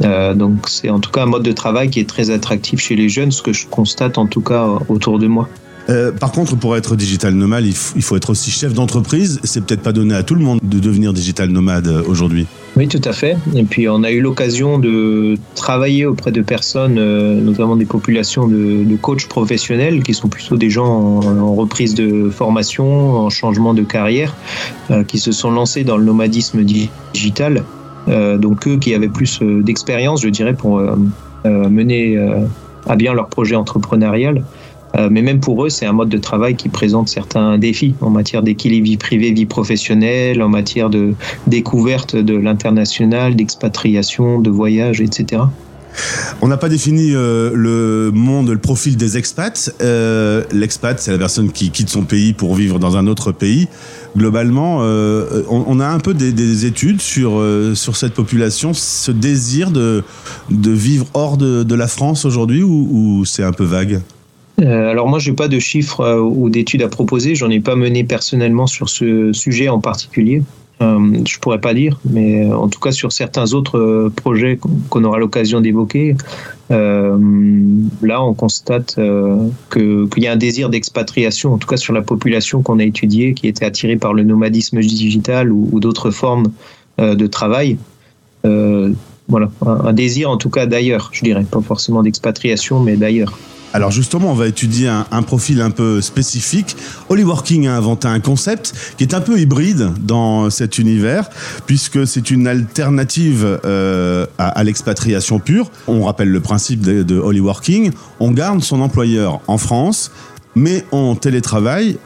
donc 0.00 0.68
c'est 0.68 0.90
en 0.90 1.00
tout 1.00 1.10
cas 1.10 1.24
un 1.24 1.26
mode 1.26 1.42
de 1.42 1.52
travail 1.52 1.90
qui 1.90 1.98
est 1.98 2.08
très 2.08 2.30
attractif 2.30 2.78
chez 2.78 2.94
les 2.94 3.08
jeunes, 3.08 3.32
ce 3.32 3.42
que 3.42 3.52
je 3.52 3.66
constate 3.66 4.18
en 4.18 4.26
tout 4.26 4.40
cas 4.40 4.68
autour 4.88 5.18
de 5.18 5.26
moi. 5.26 5.48
Euh, 5.90 6.12
par 6.12 6.32
contre, 6.32 6.56
pour 6.56 6.76
être 6.76 6.96
digital 6.96 7.34
nomade, 7.34 7.64
il, 7.64 8.02
faut 8.02 8.16
être 8.16 8.30
aussi 8.30 8.50
chef 8.50 8.72
d'entreprise. 8.72 9.40
C'est 9.44 9.64
peut-être 9.64 9.82
pas 9.82 9.92
donné 9.92 10.14
à 10.14 10.22
tout 10.22 10.34
le 10.34 10.40
monde 10.40 10.60
de 10.62 10.78
devenir 10.78 11.12
digital 11.12 11.50
nomade 11.50 11.88
euh, 11.88 12.02
aujourd'hui. 12.06 12.46
Oui, 12.76 12.88
tout 12.88 13.00
à 13.04 13.12
fait. 13.12 13.36
Et 13.54 13.64
puis, 13.64 13.88
on 13.88 14.02
a 14.02 14.10
eu 14.10 14.20
l'occasion 14.20 14.78
de 14.78 15.36
travailler 15.54 16.06
auprès 16.06 16.32
de 16.32 16.40
personnes, 16.40 16.96
euh, 16.98 17.40
notamment 17.40 17.76
des 17.76 17.84
populations 17.84 18.48
de, 18.48 18.96
coachs 18.96 19.26
professionnels, 19.28 20.02
qui 20.02 20.14
sont 20.14 20.28
plutôt 20.28 20.56
des 20.56 20.70
gens 20.70 20.86
en, 20.86 21.54
reprise 21.54 21.94
de 21.94 22.30
formation, 22.30 23.16
en 23.18 23.30
changement 23.30 23.74
de 23.74 23.82
carrière, 23.82 24.34
qui 25.06 25.18
se 25.18 25.32
sont 25.32 25.50
lancés 25.50 25.84
dans 25.84 25.96
le 25.96 26.04
nomadisme 26.04 26.62
digital. 26.64 27.64
Donc, 28.06 28.66
eux 28.66 28.76
qui 28.76 28.94
avaient 28.94 29.08
plus 29.08 29.40
d'expérience, 29.40 30.22
je 30.22 30.28
dirais, 30.28 30.54
pour 30.54 30.80
mener 31.44 32.18
à 32.86 32.96
bien 32.96 33.14
leur 33.14 33.28
projet 33.28 33.54
entrepreneurial. 33.54 34.42
Euh, 34.96 35.08
mais 35.10 35.22
même 35.22 35.40
pour 35.40 35.64
eux, 35.64 35.70
c'est 35.70 35.86
un 35.86 35.92
mode 35.92 36.08
de 36.08 36.18
travail 36.18 36.54
qui 36.54 36.68
présente 36.68 37.08
certains 37.08 37.58
défis 37.58 37.94
en 38.00 38.10
matière 38.10 38.42
d'équilibre 38.42 38.84
vie 38.84 38.96
privée, 38.96 39.32
vie 39.32 39.46
professionnelle, 39.46 40.42
en 40.42 40.48
matière 40.48 40.90
de 40.90 41.14
découverte 41.46 42.16
de 42.16 42.36
l'international, 42.36 43.34
d'expatriation, 43.34 44.40
de 44.40 44.50
voyage, 44.50 45.00
etc. 45.00 45.42
On 46.42 46.48
n'a 46.48 46.56
pas 46.56 46.68
défini 46.68 47.14
euh, 47.14 47.52
le 47.54 48.10
monde, 48.12 48.50
le 48.50 48.58
profil 48.58 48.96
des 48.96 49.16
expats. 49.16 49.72
Euh, 49.80 50.42
L'expat, 50.50 50.98
c'est 50.98 51.12
la 51.12 51.18
personne 51.18 51.52
qui 51.52 51.70
quitte 51.70 51.88
son 51.88 52.02
pays 52.02 52.32
pour 52.32 52.56
vivre 52.56 52.80
dans 52.80 52.96
un 52.96 53.06
autre 53.06 53.30
pays. 53.30 53.68
Globalement, 54.16 54.78
on, 54.78 55.80
a 55.80 55.88
un 55.88 55.98
peu 55.98 56.14
des, 56.14 56.30
des 56.30 56.66
études 56.66 57.00
sur, 57.00 57.42
sur 57.74 57.96
cette 57.96 58.14
population, 58.14 58.72
ce 58.72 59.10
désir 59.10 59.72
de, 59.72 60.04
de 60.50 60.70
vivre 60.70 61.06
hors 61.14 61.36
de, 61.36 61.74
la 61.74 61.88
France 61.88 62.24
aujourd'hui 62.24 62.62
ou, 62.62 62.88
ou 62.92 63.24
c'est 63.24 63.42
un 63.42 63.50
peu 63.50 63.64
vague? 63.64 64.00
Euh, 64.62 64.90
alors 64.90 65.08
moi, 65.08 65.18
je 65.18 65.30
n'ai 65.30 65.36
pas 65.36 65.48
de 65.48 65.58
chiffres 65.58 66.00
euh, 66.00 66.20
ou 66.20 66.48
d'études 66.48 66.82
à 66.82 66.88
proposer. 66.88 67.34
J'en 67.34 67.50
ai 67.50 67.60
pas 67.60 67.76
mené 67.76 68.04
personnellement 68.04 68.66
sur 68.66 68.88
ce 68.88 69.32
sujet 69.32 69.68
en 69.68 69.80
particulier. 69.80 70.42
Euh, 70.82 70.98
je 71.26 71.38
pourrais 71.38 71.60
pas 71.60 71.72
dire, 71.72 72.00
mais 72.04 72.52
en 72.52 72.68
tout 72.68 72.80
cas 72.80 72.90
sur 72.90 73.12
certains 73.12 73.52
autres 73.52 74.10
projets 74.16 74.58
qu'on 74.88 75.04
aura 75.04 75.18
l'occasion 75.18 75.60
d'évoquer, 75.60 76.16
là 76.68 77.14
on 78.24 78.34
constate 78.34 78.98
qu'il 79.72 80.22
y 80.22 80.26
a 80.26 80.32
un 80.32 80.36
désir 80.36 80.70
d'expatriation, 80.70 81.54
en 81.54 81.58
tout 81.58 81.68
cas 81.68 81.76
sur 81.76 81.92
la 81.92 82.02
population 82.02 82.62
qu'on 82.62 82.80
a 82.80 82.82
étudiée, 82.82 83.34
qui 83.34 83.46
était 83.46 83.64
attirée 83.64 83.94
par 83.94 84.14
le 84.14 84.24
nomadisme 84.24 84.80
digital 84.80 85.52
ou, 85.52 85.78
d'autres 85.78 86.10
formes 86.10 86.50
de 86.98 87.26
travail. 87.28 87.78
voilà, 88.42 89.50
un 89.64 89.92
désir 89.92 90.28
en 90.28 90.38
tout 90.38 90.50
cas 90.50 90.66
d'ailleurs, 90.66 91.10
je 91.12 91.22
dirais, 91.22 91.44
pas 91.48 91.60
forcément 91.60 92.02
d'expatriation, 92.02 92.80
mais 92.80 92.96
d'ailleurs. 92.96 93.38
Alors 93.74 93.90
justement, 93.90 94.30
on 94.30 94.34
va 94.34 94.46
étudier 94.46 94.86
un, 94.86 95.22
profil 95.22 95.60
un 95.60 95.72
peu 95.72 96.00
spécifique. 96.00 96.76
Hollyworking 97.08 97.66
a 97.66 97.76
inventé 97.76 98.06
un 98.06 98.20
concept 98.20 98.72
qui 98.96 99.02
est 99.02 99.14
un 99.14 99.20
peu 99.20 99.40
hybride 99.40 99.90
dans 100.00 100.48
cet 100.48 100.78
univers, 100.78 101.28
puisque 101.66 102.06
c'est 102.06 102.30
une 102.30 102.46
alternative 102.46 103.58
euh, 103.64 104.26
à, 104.38 104.62
l'expatriation 104.62 105.40
pure. 105.40 105.72
On 105.88 106.04
rappelle 106.04 106.28
le 106.28 106.38
principe 106.38 106.82
de, 106.82 107.02
de 107.02 107.18
Hollyworking. 107.18 107.90
On 108.20 108.30
garde 108.30 108.62
son 108.62 108.80
employeur 108.80 109.40
en 109.48 109.58
France, 109.58 110.12
mais 110.54 110.84
on 110.92 111.16
télétravaille 111.16 111.98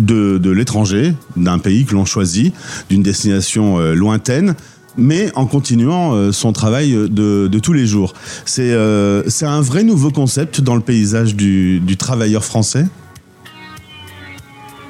de, 0.00 0.38
de 0.38 0.50
l'étranger, 0.50 1.14
d'un 1.36 1.60
pays 1.60 1.84
que 1.84 1.94
l'on 1.94 2.04
choisit, 2.04 2.52
d'une 2.90 3.04
destination 3.04 3.78
euh, 3.78 3.94
lointaine, 3.94 4.56
mais 4.96 5.30
en 5.34 5.46
continuant 5.46 6.14
euh, 6.14 6.32
son 6.32 6.52
travail 6.52 6.92
de, 6.92 7.48
de 7.48 7.58
tous 7.58 7.72
les 7.72 7.86
jours. 7.86 8.14
C'est 8.44 8.72
euh, 8.72 9.22
un 9.42 9.60
vrai 9.60 9.84
nouveau 9.84 10.10
concept 10.10 10.60
dans 10.60 10.74
le 10.74 10.80
paysage 10.80 11.34
du, 11.34 11.96
travailleur 11.98 12.44
français? 12.44 12.86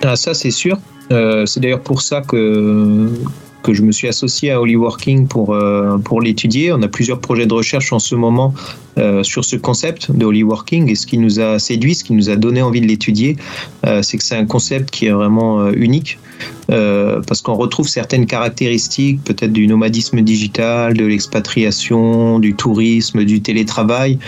Ah, 0.02 0.16
Ça, 0.16 0.34
c'est 0.34 0.50
sûr. 0.50 0.78
Euh, 1.10 1.46
c'est 1.46 1.60
d'ailleurs 1.60 1.82
pour 1.82 2.00
ça 2.00 2.20
que, 2.20 3.08
que 3.62 3.72
je 3.72 3.82
me 3.82 3.92
suis 3.92 4.08
associé 4.08 4.50
à 4.50 4.60
Hollyworking 4.60 5.26
pour, 5.26 5.54
euh, 5.54 5.98
pour 5.98 6.20
l'étudier. 6.20 6.72
On 6.72 6.82
a 6.82 6.88
plusieurs 6.88 7.20
projets 7.20 7.46
de 7.46 7.54
recherche 7.54 7.92
en 7.92 7.98
ce 7.98 8.14
moment 8.14 8.54
euh, 8.98 9.22
sur 9.22 9.44
ce 9.44 9.56
concept 9.56 10.10
de 10.10 10.24
Hollyworking 10.24 10.90
et 10.90 10.94
ce 10.94 11.06
qui 11.06 11.18
nous 11.18 11.40
a 11.40 11.58
séduit, 11.58 11.94
ce 11.94 12.04
qui 12.04 12.12
nous 12.12 12.30
a 12.30 12.36
donné 12.36 12.62
envie 12.62 12.80
de 12.80 12.86
l'étudier, 12.86 13.36
euh, 13.86 14.02
c'est 14.02 14.18
que 14.18 14.24
c'est 14.24 14.36
un 14.36 14.46
concept 14.46 14.90
qui 14.90 15.06
est 15.06 15.12
vraiment 15.12 15.70
unique 15.70 16.18
parce 16.68 17.42
qu'on 17.42 17.54
retrouve 17.54 17.88
certaines 17.88 18.26
caractéristiques 18.26 19.22
peut-être 19.24 19.52
du 19.52 19.66
nomadisme 19.66 20.20
digital, 20.22 20.94
de 20.94 21.04
l'expatriation, 21.04 22.38
du 22.38 22.54
tourisme, 22.54 23.24
du 23.24 23.42
télétravail, 23.42 24.18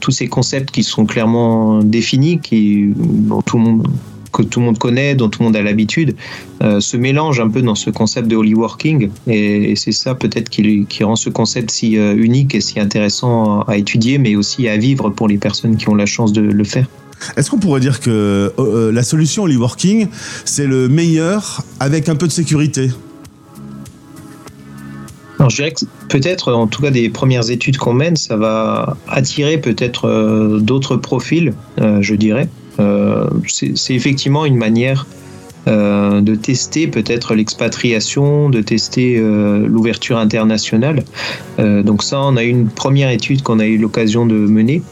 tous 0.00 0.10
ces 0.10 0.28
concepts 0.28 0.70
qui 0.70 0.82
sont 0.82 1.06
clairement 1.06 1.82
définis, 1.82 2.38
qui, 2.38 2.90
que 4.32 4.42
tout 4.42 4.60
le 4.60 4.66
monde 4.66 4.78
connaît, 4.78 5.14
dont 5.14 5.28
tout 5.28 5.40
le 5.40 5.46
monde 5.46 5.56
a 5.56 5.62
l'habitude, 5.62 6.14
euh, 6.62 6.80
se 6.80 6.96
mélange 6.96 7.40
un 7.40 7.48
peu 7.48 7.62
dans 7.62 7.74
ce 7.74 7.90
concept 7.90 8.28
de 8.28 8.36
Hollyworking. 8.36 9.10
Et, 9.26 9.72
et 9.72 9.76
c'est 9.76 9.92
ça 9.92 10.14
peut-être 10.14 10.48
qui, 10.48 11.04
rend 11.04 11.16
ce 11.16 11.30
concept 11.30 11.70
si 11.70 11.98
euh, 11.98 12.14
unique 12.16 12.54
et 12.54 12.60
si 12.60 12.80
intéressant 12.80 13.62
à, 13.62 13.76
étudier, 13.76 14.18
mais 14.18 14.36
aussi 14.36 14.68
à 14.68 14.76
vivre 14.76 15.10
pour 15.10 15.28
les 15.28 15.38
personnes 15.38 15.76
qui 15.76 15.88
ont 15.88 15.94
la 15.94 16.06
chance 16.06 16.32
de 16.32 16.42
le 16.42 16.64
faire. 16.64 16.86
Est-ce 17.36 17.50
qu'on 17.50 17.58
pourrait 17.58 17.80
dire 17.80 18.00
que 18.00 18.52
euh, 18.58 18.92
la 18.92 19.02
solution 19.02 19.44
Hollyworking, 19.44 20.08
c'est 20.44 20.66
le 20.66 20.88
meilleur 20.88 21.64
avec 21.78 22.08
un 22.08 22.16
peu 22.16 22.26
de 22.26 22.32
sécurité? 22.32 22.90
Je 25.48 25.56
dirais 25.56 25.72
que 25.72 25.86
peut-être, 26.08 26.52
en 26.52 26.66
tout 26.66 26.82
cas 26.82 26.90
des 26.90 27.08
premières 27.08 27.50
études 27.50 27.78
qu'on 27.78 27.94
mène, 27.94 28.16
ça 28.16 28.36
va 28.36 28.96
attirer 29.08 29.58
peut-être 29.58 30.06
euh, 30.06 30.58
d'autres 30.60 30.96
profils, 30.96 31.54
euh, 31.80 32.02
je 32.02 32.14
dirais. 32.14 32.48
Euh, 32.78 33.26
c'est 33.46 33.94
effectivement 33.94 34.44
une 34.44 34.56
manière 34.56 35.06
euh, 35.68 36.20
de 36.20 36.34
tester 36.34 36.86
peut-être 36.86 37.34
l'expatriation, 37.34 38.48
de 38.50 38.60
tester 38.60 39.18
euh, 39.18 39.66
l'ouverture 39.66 40.18
internationale. 40.18 41.04
Euh, 41.58 41.82
donc 41.82 42.02
ça, 42.02 42.20
on 42.20 42.36
a 42.36 42.42
une 42.42 42.68
première 42.68 43.10
étude 43.10 43.42
qu'on 43.42 43.58
a 43.58 43.66
eu 43.66 43.76
l'occasion 43.76 44.26
de 44.26 44.34
mener 44.34 44.82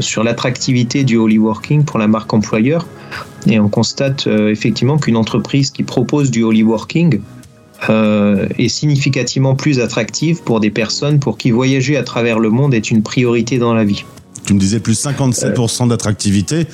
sur 0.00 0.24
l'attractivité 0.24 1.04
du 1.04 1.16
Hollyworking 1.16 1.84
pour 1.84 1.98
la 1.98 2.08
marque 2.08 2.32
employeur. 2.32 2.86
Et 3.46 3.58
on 3.58 3.68
constate 3.68 4.26
effectivement 4.26 4.98
qu'une 4.98 5.16
entreprise 5.16 5.70
qui 5.70 5.82
propose 5.82 6.30
du 6.30 6.42
Hollyworking 6.42 7.20
euh, 7.88 8.48
est 8.58 8.68
significativement 8.68 9.54
plus 9.54 9.78
attractive 9.78 10.42
pour 10.42 10.58
des 10.58 10.70
personnes 10.70 11.20
pour 11.20 11.38
qui 11.38 11.52
voyager 11.52 11.96
à 11.96 12.02
travers 12.02 12.40
le 12.40 12.50
monde 12.50 12.74
est 12.74 12.90
une 12.90 13.04
priorité 13.04 13.58
dans 13.58 13.72
la 13.72 13.84
vie. 13.84 14.04
Tu 14.46 14.54
me 14.54 14.58
disais 14.58 14.80
plus 14.80 15.00
57% 15.00 15.84
euh... 15.84 15.86
d'attractivité. 15.86 16.66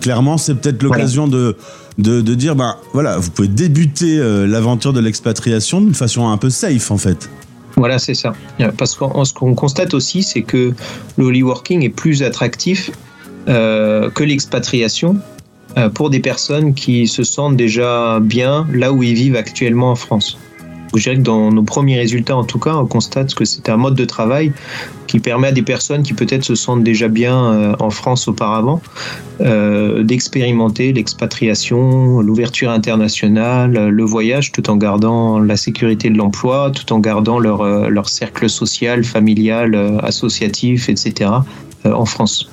Clairement, 0.00 0.38
c'est 0.38 0.54
peut-être 0.54 0.80
l'occasion 0.84 1.26
voilà. 1.26 1.46
de, 1.46 1.56
de, 1.98 2.20
de, 2.20 2.34
dire, 2.36 2.54
ben 2.54 2.76
voilà, 2.92 3.18
vous 3.18 3.30
pouvez 3.30 3.48
débuter 3.48 4.18
euh, 4.20 4.46
l'aventure 4.46 4.92
de 4.92 5.00
l'expatriation 5.00 5.80
d'une 5.80 5.94
façon 5.94 6.28
un 6.28 6.36
peu 6.36 6.48
safe 6.48 6.92
en 6.92 6.98
fait. 6.98 7.28
Voilà, 7.76 7.98
c'est 7.98 8.14
ça. 8.14 8.34
Parce 8.76 8.94
que 8.94 9.04
ce 9.24 9.34
qu'on 9.34 9.54
constate 9.54 9.94
aussi, 9.94 10.22
c'est 10.22 10.42
que 10.42 10.74
le 11.16 11.24
Hollyworking 11.24 11.82
est 11.84 11.88
plus 11.88 12.22
attractif 12.22 12.90
euh, 13.48 14.10
que 14.10 14.22
l'expatriation 14.22 15.16
euh, 15.76 15.88
pour 15.88 16.10
des 16.10 16.20
personnes 16.20 16.74
qui 16.74 17.06
se 17.08 17.24
sentent 17.24 17.56
déjà 17.56 18.20
bien 18.20 18.66
là 18.72 18.92
où 18.92 19.02
ils 19.02 19.14
vivent 19.14 19.36
actuellement 19.36 19.90
en 19.90 19.96
France. 19.96 20.38
Je 20.94 21.02
dirais 21.02 21.16
que 21.16 21.22
dans 21.22 21.50
nos 21.50 21.62
premiers 21.62 21.98
résultats, 21.98 22.36
en 22.36 22.44
tout 22.44 22.58
cas, 22.58 22.74
on 22.76 22.86
constate 22.86 23.34
que 23.34 23.44
c'est 23.44 23.68
un 23.68 23.76
mode 23.76 23.94
de 23.94 24.04
travail 24.04 24.52
qui 25.06 25.20
permet 25.20 25.48
à 25.48 25.52
des 25.52 25.62
personnes 25.62 26.02
qui 26.02 26.14
peut-être 26.14 26.44
se 26.44 26.54
sentent 26.54 26.84
déjà 26.84 27.08
bien 27.08 27.52
euh, 27.52 27.74
en 27.80 27.90
France 27.90 28.28
auparavant 28.28 28.80
euh, 29.40 30.02
d'expérimenter 30.02 30.92
l'expatriation, 30.92 32.20
l'ouverture 32.20 32.70
internationale, 32.70 33.88
le 33.88 34.04
voyage, 34.04 34.52
tout 34.52 34.68
en 34.70 34.76
gardant 34.76 35.38
la 35.38 35.56
sécurité 35.56 36.10
de 36.10 36.18
l'emploi, 36.18 36.70
tout 36.70 36.92
en 36.92 36.98
gardant 36.98 37.38
leur, 37.38 37.62
euh, 37.62 37.88
leur 37.88 38.08
cercle 38.08 38.48
social, 38.48 39.04
familial, 39.04 39.74
euh, 39.74 39.98
associatif, 40.00 40.88
etc. 40.88 41.30
euh, 41.86 41.92
en 41.92 42.04
France. 42.04 42.51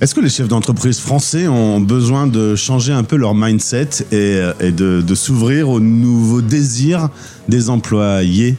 Est-ce 0.00 0.14
que 0.14 0.20
les 0.20 0.30
chefs 0.30 0.48
d'entreprise 0.48 0.98
français 0.98 1.46
ont 1.46 1.78
besoin 1.78 2.26
de 2.26 2.56
changer 2.56 2.90
un 2.92 3.02
peu 3.02 3.16
leur 3.16 3.34
mindset 3.34 3.88
et, 4.12 4.40
et 4.60 4.72
de, 4.72 5.14
s'ouvrir 5.14 5.68
aux 5.68 5.78
nouveaux 5.80 6.40
désirs 6.40 7.10
des 7.48 7.68
employés? 7.68 8.56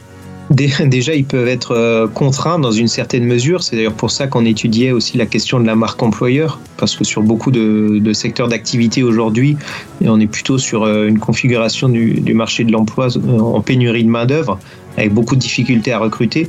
Dé- 0.50 0.70
Déjà, 0.86 1.14
ils 1.16 1.24
peuvent 1.24 1.48
être 1.48 1.72
euh, 1.72 2.06
contraints 2.06 2.60
dans 2.60 2.70
une 2.70 2.86
certaine 2.86 3.24
mesure. 3.24 3.64
C'est 3.64 3.74
d'ailleurs 3.74 3.94
pour 3.94 4.12
ça 4.12 4.28
qu'on 4.28 4.44
étudiait 4.44 4.92
aussi 4.92 5.16
la 5.16 5.26
question 5.26 5.58
de 5.58 5.66
la 5.66 5.74
marque 5.74 6.00
employeur, 6.00 6.60
parce 6.76 6.94
que 6.94 7.02
sur 7.02 7.22
beaucoup 7.22 7.50
de, 7.50 8.12
secteurs 8.12 8.46
d'activité 8.46 9.02
aujourd'hui, 9.02 9.56
on 10.04 10.20
est 10.20 10.26
plutôt 10.28 10.58
sur 10.58 10.84
euh, 10.84 11.08
une 11.08 11.18
configuration 11.18 11.88
du, 11.88 12.20
du 12.20 12.34
marché 12.34 12.62
de 12.62 12.70
l'emploi 12.70 13.08
euh, 13.16 13.38
en 13.40 13.60
pénurie 13.62 14.04
de 14.04 14.10
main-d'œuvre, 14.10 14.60
avec 14.96 15.12
beaucoup 15.12 15.34
de 15.34 15.40
difficultés 15.40 15.92
à 15.92 15.98
recruter. 15.98 16.48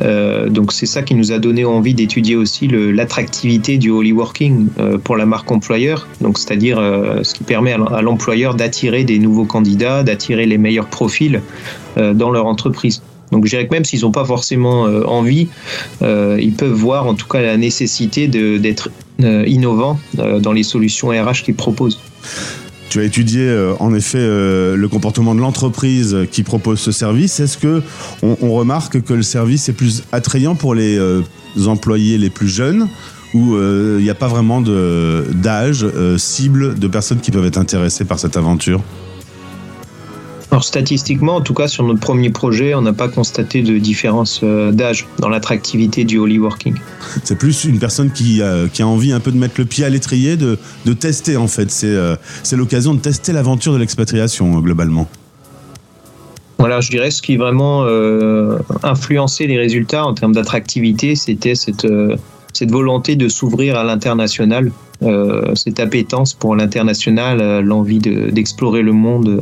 Euh, 0.00 0.48
donc, 0.48 0.72
c'est 0.72 0.86
ça 0.86 1.02
qui 1.02 1.14
nous 1.14 1.32
a 1.32 1.38
donné 1.38 1.64
envie 1.64 1.94
d'étudier 1.94 2.36
aussi 2.36 2.68
l'attractivité 2.68 3.78
du 3.78 3.90
holy 3.90 4.12
working 4.12 4.68
euh, 4.78 4.98
pour 4.98 5.16
la 5.16 5.26
marque 5.26 5.50
employeur. 5.50 6.06
Donc, 6.20 6.38
c'est-à-dire 6.38 6.78
euh, 6.78 7.22
ce 7.22 7.34
qui 7.34 7.44
permet 7.44 7.72
à 7.72 8.02
l'employeur 8.02 8.54
d'attirer 8.54 9.04
des 9.04 9.18
nouveaux 9.18 9.44
candidats, 9.44 10.02
d'attirer 10.02 10.46
les 10.46 10.58
meilleurs 10.58 10.86
profils 10.86 11.40
dans 11.96 12.30
leur 12.30 12.46
entreprise. 12.46 13.02
Donc 13.32 13.44
je 13.44 13.50
dirais 13.50 13.66
que 13.66 13.74
même 13.74 13.84
s'ils 13.84 14.02
n'ont 14.02 14.12
pas 14.12 14.24
forcément 14.24 14.82
envie, 14.82 15.48
ils 16.00 16.54
peuvent 16.56 16.72
voir 16.72 17.06
en 17.06 17.14
tout 17.14 17.26
cas 17.26 17.40
la 17.40 17.56
nécessité 17.56 18.28
d'être 18.28 18.90
innovants 19.18 19.98
dans 20.14 20.52
les 20.52 20.62
solutions 20.62 21.08
RH 21.08 21.42
qu'ils 21.44 21.56
proposent. 21.56 21.98
Tu 22.88 23.00
as 23.00 23.04
étudié 23.04 23.42
euh, 23.42 23.74
en 23.80 23.94
effet 23.94 24.18
euh, 24.18 24.76
le 24.76 24.88
comportement 24.88 25.34
de 25.34 25.40
l'entreprise 25.40 26.16
qui 26.30 26.42
propose 26.42 26.80
ce 26.80 26.90
service. 26.90 27.38
Est-ce 27.38 27.58
que 27.58 27.82
on, 28.22 28.52
remarque 28.52 29.02
que 29.02 29.12
le 29.12 29.22
service 29.22 29.68
est 29.68 29.74
plus 29.74 30.04
attrayant 30.10 30.54
pour 30.54 30.74
les 30.74 30.98
euh, 30.98 31.22
employés 31.66 32.18
les 32.18 32.30
plus 32.30 32.48
jeunes 32.48 32.88
ou 33.34 33.54
euh, 33.54 33.96
il 33.98 34.04
n'y 34.04 34.10
a 34.10 34.14
pas 34.14 34.28
vraiment 34.28 34.62
d'âge 34.62 35.86
cible 36.16 36.78
de 36.78 36.88
personnes 36.88 37.20
qui 37.20 37.30
peuvent 37.30 37.44
être 37.44 37.58
intéressées 37.58 38.06
par 38.06 38.18
cette 38.18 38.36
aventure? 38.36 38.80
Alors 40.50 40.64
statistiquement, 40.64 41.36
en 41.36 41.40
tout 41.42 41.52
cas 41.52 41.68
sur 41.68 41.84
notre 41.84 42.00
premier 42.00 42.30
projet, 42.30 42.74
on 42.74 42.80
n'a 42.80 42.94
pas 42.94 43.08
constaté 43.08 43.60
de 43.62 43.76
différence 43.76 44.40
euh, 44.42 44.72
d'âge 44.72 45.06
dans 45.18 45.28
l'attractivité 45.28 46.04
du 46.04 46.16
holy 46.16 46.38
working. 46.38 46.74
C'est 47.22 47.36
plus 47.36 47.64
une 47.64 47.78
personne 47.78 48.10
qui, 48.10 48.40
euh, 48.40 48.66
qui 48.66 48.80
a 48.80 48.86
envie 48.88 49.12
un 49.12 49.20
peu 49.20 49.30
de 49.30 49.36
mettre 49.36 49.56
le 49.58 49.66
pied 49.66 49.84
à 49.84 49.90
l'étrier, 49.90 50.38
de, 50.38 50.58
de 50.86 50.92
tester 50.94 51.36
en 51.36 51.48
fait. 51.48 51.70
C'est 51.70 51.86
euh, 51.88 52.16
l'occasion 52.52 52.94
de 52.94 52.98
tester 53.00 53.32
l'aventure 53.34 53.74
de 53.74 53.78
l'expatriation 53.78 54.58
globalement. 54.60 55.06
Voilà, 56.58 56.80
je 56.80 56.90
dirais 56.90 57.10
ce 57.10 57.20
qui 57.20 57.36
vraiment 57.36 57.84
euh, 57.84 58.58
influencé 58.82 59.46
les 59.46 59.58
résultats 59.58 60.06
en 60.06 60.14
termes 60.14 60.32
d'attractivité, 60.32 61.14
c'était 61.14 61.54
cette, 61.54 61.86
cette 62.54 62.70
volonté 62.70 63.16
de 63.16 63.28
s'ouvrir 63.28 63.76
à 63.76 63.84
l'international, 63.84 64.72
cette 65.54 65.78
appétence 65.78 66.34
pour 66.34 66.56
l'international, 66.56 67.60
l'envie 67.60 68.00
de- 68.00 68.30
d'explorer 68.30 68.82
le 68.82 68.92
monde, 68.92 69.40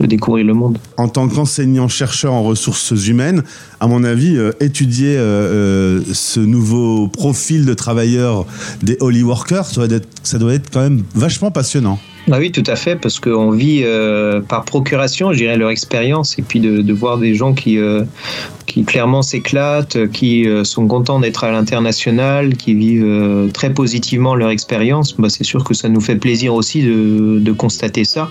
de 0.00 0.06
découvrir 0.06 0.44
le 0.46 0.54
monde. 0.54 0.78
En 0.96 1.08
tant 1.08 1.28
qu'enseignant-chercheur 1.28 2.32
en 2.32 2.42
ressources 2.42 2.90
humaines, 3.06 3.42
à 3.80 3.86
mon 3.86 4.04
avis, 4.04 4.36
euh, 4.36 4.52
étudier 4.60 5.16
euh, 5.16 6.00
euh, 6.00 6.02
ce 6.12 6.40
nouveau 6.40 7.08
profil 7.08 7.64
de 7.64 7.74
travailleurs 7.74 8.46
des 8.82 8.96
holy 9.00 9.22
workers, 9.22 9.66
ça 9.66 9.86
doit, 9.86 9.96
être, 9.96 10.08
ça 10.22 10.38
doit 10.38 10.54
être 10.54 10.70
quand 10.70 10.82
même 10.82 11.02
vachement 11.14 11.50
passionnant. 11.50 11.98
Ah 12.30 12.38
oui, 12.38 12.50
tout 12.50 12.64
à 12.66 12.74
fait, 12.74 12.96
parce 12.96 13.20
qu'on 13.20 13.52
vit 13.52 13.82
euh, 13.84 14.40
par 14.40 14.64
procuration, 14.64 15.32
je 15.32 15.38
dirais, 15.38 15.56
leur 15.56 15.70
expérience, 15.70 16.36
et 16.40 16.42
puis 16.42 16.58
de, 16.58 16.92
voir 16.92 17.18
des 17.18 17.36
gens 17.36 17.54
qui, 17.54 17.78
euh, 17.78 18.02
qui 18.66 18.84
clairement 18.84 19.22
s'éclatent, 19.22 20.10
qui 20.10 20.48
euh, 20.48 20.64
sont 20.64 20.88
contents 20.88 21.20
d'être 21.20 21.44
à 21.44 21.52
l'international, 21.52 22.56
qui 22.56 22.74
vivent 22.74 23.50
très 23.52 23.72
positivement 23.72 24.34
leur 24.34 24.50
expérience, 24.50 25.14
bah, 25.16 25.28
c'est 25.28 25.44
sûr 25.44 25.62
que 25.62 25.72
ça 25.72 25.88
nous 25.88 26.00
fait 26.00 26.16
plaisir 26.16 26.54
aussi 26.54 26.82
de, 26.82 27.52
constater 27.52 28.04
ça. 28.04 28.30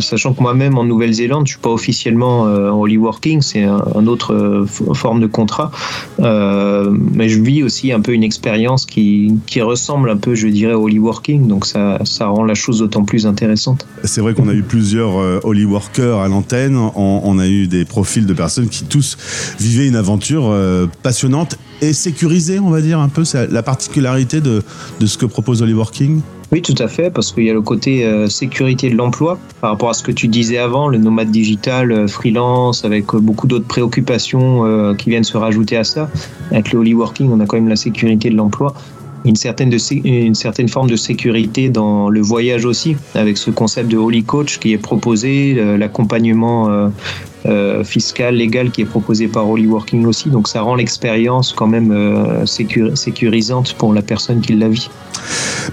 Sachant 0.00 0.34
que 0.34 0.42
moi-même 0.42 0.76
en 0.76 0.84
Nouvelle-Zélande, 0.84 1.46
je 1.46 1.52
suis 1.52 1.60
pas 1.60 1.70
officiellement 1.70 2.42
en 2.42 2.78
holy 2.78 2.98
working, 2.98 3.40
c'est 3.40 3.62
un, 3.62 3.82
un 3.94 4.06
autre 4.06 4.66
forme 4.94 5.20
de 5.20 5.26
contrat, 5.26 5.70
mais 6.18 7.28
je 7.28 7.40
vis 7.40 7.62
aussi 7.62 7.92
un 7.92 8.00
peu 8.00 8.12
une 8.12 8.24
expérience 8.24 8.84
qui, 8.84 9.34
qui 9.46 9.62
ressemble 9.62 10.10
un 10.10 10.16
peu, 10.16 10.34
je 10.34 10.48
dirais, 10.48 10.74
au 10.74 10.84
holy 10.84 10.98
working, 10.98 11.46
donc 11.46 11.66
ça, 11.66 11.98
ça 12.04 12.26
rend 12.26 12.44
la 12.44 12.54
chose 12.54 12.63
d'autant 12.72 13.04
plus 13.04 13.26
intéressante. 13.26 13.86
C'est 14.04 14.20
vrai 14.20 14.34
qu'on 14.34 14.48
a 14.48 14.54
eu 14.54 14.62
plusieurs 14.62 15.18
euh, 15.18 15.40
holy 15.42 15.64
workers 15.64 16.18
à 16.18 16.28
l'antenne. 16.28 16.76
On, 16.76 17.20
on 17.24 17.38
a 17.38 17.46
eu 17.46 17.66
des 17.66 17.84
profils 17.84 18.26
de 18.26 18.34
personnes 18.34 18.68
qui 18.68 18.84
tous 18.84 19.16
vivaient 19.58 19.86
une 19.86 19.96
aventure 19.96 20.48
euh, 20.48 20.86
passionnante 21.02 21.58
et 21.80 21.92
sécurisée, 21.92 22.58
on 22.58 22.70
va 22.70 22.80
dire 22.80 22.98
un 22.98 23.08
peu. 23.08 23.24
C'est 23.24 23.50
la 23.50 23.62
particularité 23.62 24.40
de, 24.40 24.62
de 25.00 25.06
ce 25.06 25.18
que 25.18 25.26
propose 25.26 25.62
holy 25.62 25.74
working. 25.74 26.20
Oui, 26.52 26.62
tout 26.62 26.74
à 26.78 26.88
fait, 26.88 27.10
parce 27.10 27.32
qu'il 27.32 27.44
y 27.44 27.50
a 27.50 27.52
le 27.52 27.62
côté 27.62 28.04
euh, 28.04 28.28
sécurité 28.28 28.88
de 28.88 28.96
l'emploi 28.96 29.38
par 29.60 29.70
rapport 29.70 29.90
à 29.90 29.94
ce 29.94 30.04
que 30.04 30.12
tu 30.12 30.28
disais 30.28 30.58
avant, 30.58 30.88
le 30.88 30.98
nomade 30.98 31.30
digital, 31.30 31.90
euh, 31.90 32.06
freelance, 32.06 32.84
avec 32.84 33.12
euh, 33.12 33.18
beaucoup 33.18 33.48
d'autres 33.48 33.66
préoccupations 33.66 34.94
qui 34.94 35.10
viennent 35.10 35.24
se 35.24 35.36
rajouter 35.36 35.76
à 35.76 35.84
ça. 35.84 36.08
Avec 36.50 36.72
le 36.72 36.78
holy 36.78 36.94
working, 36.94 37.30
on 37.32 37.40
a 37.40 37.46
quand 37.46 37.56
même 37.56 37.68
la 37.68 37.76
sécurité 37.76 38.30
de 38.30 38.36
l'emploi. 38.36 38.74
Une 39.24 39.36
certaine, 39.36 39.70
de 39.70 39.78
sé- 39.78 40.02
une 40.04 40.34
certaine 40.34 40.68
forme 40.68 40.90
de 40.90 40.96
sécurité 40.96 41.70
dans 41.70 42.10
le 42.10 42.20
voyage 42.20 42.66
aussi, 42.66 42.96
avec 43.14 43.38
ce 43.38 43.50
concept 43.50 43.90
de 43.90 43.96
holy 43.96 44.22
coach 44.22 44.58
qui 44.58 44.72
est 44.72 44.78
proposé, 44.78 45.56
euh, 45.58 45.78
l'accompagnement 45.78 46.68
euh, 46.68 46.88
euh, 47.46 47.84
fiscal, 47.84 48.34
légal 48.34 48.70
qui 48.70 48.82
est 48.82 48.86
proposé 48.86 49.26
par 49.28 49.48
Holy 49.48 49.66
Working 49.66 50.04
aussi. 50.04 50.28
Donc 50.28 50.46
ça 50.48 50.60
rend 50.60 50.74
l'expérience 50.74 51.54
quand 51.56 51.66
même 51.66 51.90
euh, 51.90 52.44
sécur- 52.44 52.96
sécurisante 52.98 53.74
pour 53.78 53.94
la 53.94 54.02
personne 54.02 54.40
qui 54.42 54.54
la 54.54 54.68
vit. 54.68 54.90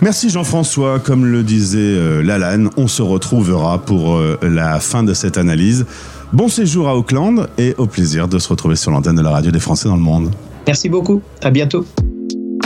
Merci 0.01 0.29
Jean-François. 0.29 0.99
Comme 0.99 1.25
le 1.25 1.43
disait 1.43 2.23
Lalanne, 2.23 2.69
on 2.77 2.87
se 2.87 3.01
retrouvera 3.01 3.79
pour 3.79 4.17
la 4.41 4.79
fin 4.79 5.03
de 5.03 5.13
cette 5.13 5.37
analyse. 5.37 5.85
Bon 6.31 6.47
séjour 6.47 6.87
à 6.87 6.95
Auckland 6.95 7.49
et 7.57 7.75
au 7.77 7.85
plaisir 7.87 8.29
de 8.29 8.39
se 8.39 8.47
retrouver 8.47 8.77
sur 8.77 8.91
l'antenne 8.91 9.15
de 9.17 9.21
la 9.21 9.31
radio 9.31 9.51
des 9.51 9.59
Français 9.59 9.89
dans 9.89 9.97
le 9.97 10.01
monde. 10.01 10.31
Merci 10.67 10.87
beaucoup, 10.87 11.21
à 11.41 11.49
bientôt. 11.51 11.85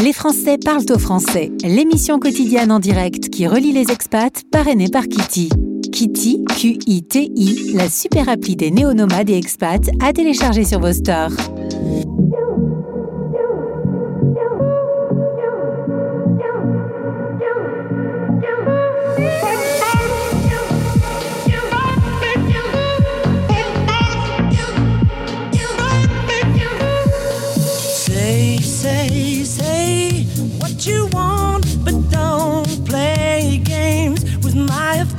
Les 0.02 0.14
Français 0.14 0.58
parlent 0.58 0.86
au 0.90 1.00
français, 1.00 1.52
l'émission 1.64 2.20
quotidienne 2.20 2.72
en 2.72 2.80
direct 2.80 3.30
qui 3.30 3.48
relie 3.48 3.72
les 3.72 3.92
expats, 3.92 4.44
parrainée 4.52 4.90
par 4.90 5.04
Kitty. 5.04 5.50
Kitty, 5.92 6.44
Q-I-T-I, 6.58 7.74
la 7.74 7.90
super 7.90 8.28
appli 8.28 8.56
des 8.56 8.72
néo-nomades 8.72 9.30
et 9.30 9.38
expats 9.38 9.90
à 10.02 10.12
télécharger 10.12 10.66
sur 10.66 10.80
vos 10.80 10.92
stores. 10.92 11.32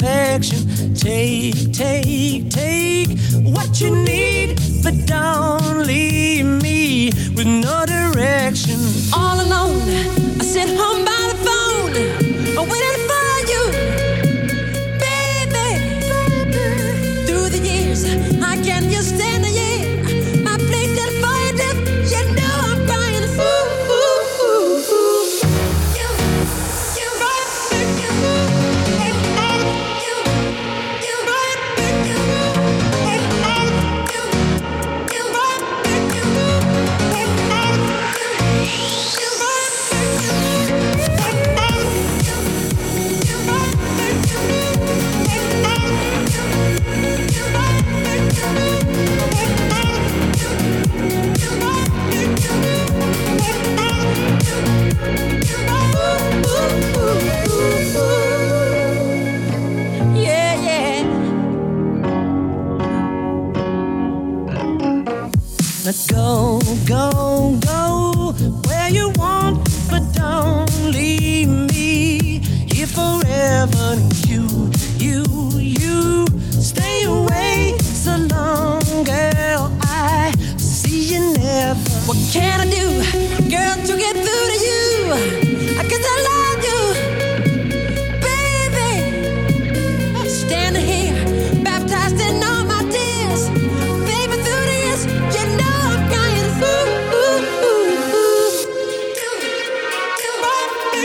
Take, 0.06 1.72
take, 1.72 2.50
take 2.50 3.18
what 3.42 3.80
you 3.80 3.94
need, 4.04 4.58
but 4.84 4.94
don't 5.04 5.84
leave 5.84 6.46
me 6.46 7.10
with 7.34 7.46
no 7.46 7.84
direction. 7.86 8.78
All 9.12 9.40
alone, 9.40 9.82
I 10.40 10.44
sit 10.44 10.68
home 10.68 11.04
by 11.04 11.15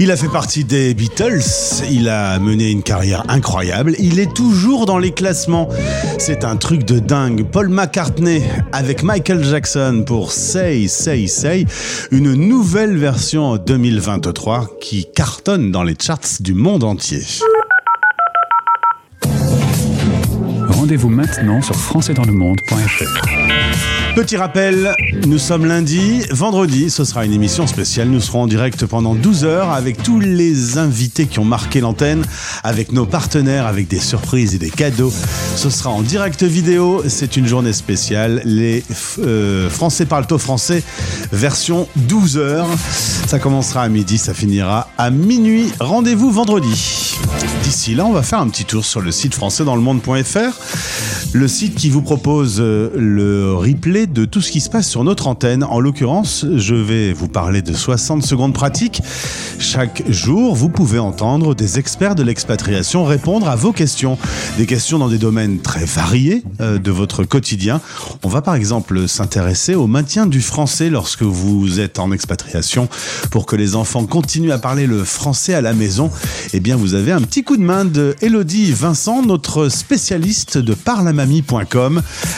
Il 0.00 0.12
a 0.12 0.16
fait 0.16 0.28
partie 0.28 0.62
des 0.62 0.94
Beatles, 0.94 1.42
il 1.90 2.08
a 2.08 2.38
mené 2.38 2.70
une 2.70 2.84
carrière 2.84 3.24
incroyable, 3.28 3.96
il 3.98 4.20
est 4.20 4.32
toujours 4.32 4.86
dans 4.86 4.98
les 4.98 5.10
classements. 5.10 5.68
C'est 6.18 6.44
un 6.44 6.56
truc 6.56 6.84
de 6.84 7.00
dingue. 7.00 7.44
Paul 7.50 7.68
McCartney 7.68 8.44
avec 8.70 9.02
Michael 9.02 9.42
Jackson 9.42 10.04
pour 10.06 10.30
Say, 10.30 10.86
Say, 10.86 11.26
Say, 11.26 11.66
une 12.12 12.34
nouvelle 12.34 12.96
version 12.96 13.46
en 13.46 13.56
2023 13.56 14.78
qui 14.80 15.04
cartonne 15.12 15.72
dans 15.72 15.82
les 15.82 15.96
charts 16.00 16.40
du 16.40 16.54
monde 16.54 16.84
entier. 16.84 17.22
Rendez-vous 20.68 21.08
maintenant 21.08 21.60
sur 21.60 21.74
françaisdanslemonde.fr. 21.74 24.07
Petit 24.18 24.36
rappel, 24.36 24.96
nous 25.28 25.38
sommes 25.38 25.64
lundi, 25.64 26.24
vendredi, 26.32 26.90
ce 26.90 27.04
sera 27.04 27.24
une 27.24 27.32
émission 27.32 27.68
spéciale. 27.68 28.08
Nous 28.08 28.20
serons 28.20 28.42
en 28.42 28.46
direct 28.48 28.84
pendant 28.84 29.14
12 29.14 29.44
heures 29.44 29.70
avec 29.70 30.02
tous 30.02 30.18
les 30.18 30.76
invités 30.76 31.26
qui 31.26 31.38
ont 31.38 31.44
marqué 31.44 31.80
l'antenne, 31.80 32.24
avec 32.64 32.90
nos 32.90 33.06
partenaires, 33.06 33.66
avec 33.66 33.86
des 33.86 34.00
surprises 34.00 34.56
et 34.56 34.58
des 34.58 34.70
cadeaux. 34.70 35.12
Ce 35.54 35.70
sera 35.70 35.90
en 35.90 36.02
direct 36.02 36.42
vidéo, 36.42 37.04
c'est 37.06 37.36
une 37.36 37.46
journée 37.46 37.72
spéciale. 37.72 38.42
Les 38.44 38.82
euh, 39.20 39.70
Français 39.70 40.04
parlent 40.04 40.26
au 40.32 40.38
français, 40.38 40.82
version 41.30 41.86
12 41.94 42.38
heures. 42.38 42.66
Ça 43.28 43.38
commencera 43.38 43.82
à 43.82 43.88
midi, 43.88 44.18
ça 44.18 44.34
finira 44.34 44.88
à 44.98 45.10
minuit. 45.10 45.70
Rendez-vous 45.78 46.32
vendredi. 46.32 47.14
D'ici 47.62 47.94
là, 47.94 48.04
on 48.04 48.12
va 48.12 48.22
faire 48.22 48.40
un 48.40 48.48
petit 48.48 48.64
tour 48.64 48.84
sur 48.84 49.00
le 49.00 49.12
site 49.12 49.34
françaisdanslemonde.fr, 49.34 51.17
le 51.34 51.46
site 51.46 51.74
qui 51.74 51.90
vous 51.90 52.00
propose 52.00 52.56
euh, 52.58 52.90
le 52.96 53.54
replay 53.54 54.06
de 54.06 54.24
tout 54.24 54.40
ce 54.40 54.50
qui 54.50 54.60
se 54.60 54.70
passe 54.70 54.88
sur 54.88 55.04
notre 55.04 55.26
antenne. 55.26 55.62
En 55.62 55.78
l'occurrence, 55.78 56.46
je 56.56 56.74
vais 56.74 57.12
vous 57.12 57.28
parler 57.28 57.60
de 57.60 57.74
60 57.74 58.22
secondes 58.22 58.54
pratiques. 58.54 59.02
Chaque 59.58 60.02
jour, 60.08 60.54
vous 60.54 60.70
pouvez 60.70 60.98
entendre 60.98 61.54
des 61.54 61.78
experts 61.78 62.14
de 62.14 62.22
l'expatriation 62.22 63.04
répondre 63.04 63.48
à 63.48 63.56
vos 63.56 63.72
questions. 63.72 64.16
Des 64.56 64.64
questions 64.64 64.98
dans 64.98 65.08
des 65.08 65.18
domaines 65.18 65.58
très 65.58 65.84
variés 65.84 66.42
euh, 66.60 66.78
de 66.78 66.90
votre 66.90 67.24
quotidien. 67.24 67.80
On 68.24 68.28
va 68.28 68.40
par 68.40 68.54
exemple 68.54 69.06
s'intéresser 69.06 69.74
au 69.74 69.86
maintien 69.86 70.26
du 70.26 70.40
français 70.40 70.88
lorsque 70.88 71.22
vous 71.22 71.78
êtes 71.78 71.98
en 71.98 72.10
expatriation 72.10 72.88
pour 73.30 73.44
que 73.44 73.56
les 73.56 73.76
enfants 73.76 74.06
continuent 74.06 74.52
à 74.52 74.58
parler 74.58 74.86
le 74.86 75.04
français 75.04 75.52
à 75.52 75.60
la 75.60 75.74
maison. 75.74 76.10
Eh 76.54 76.60
bien, 76.60 76.76
vous 76.76 76.94
avez 76.94 77.12
un 77.12 77.20
petit 77.20 77.44
coup 77.44 77.56
de 77.58 77.62
main 77.62 77.84
de 77.84 78.16
Elodie 78.22 78.72
Vincent, 78.72 79.22
notre 79.22 79.68
spécialiste 79.68 80.56
de 80.56 80.72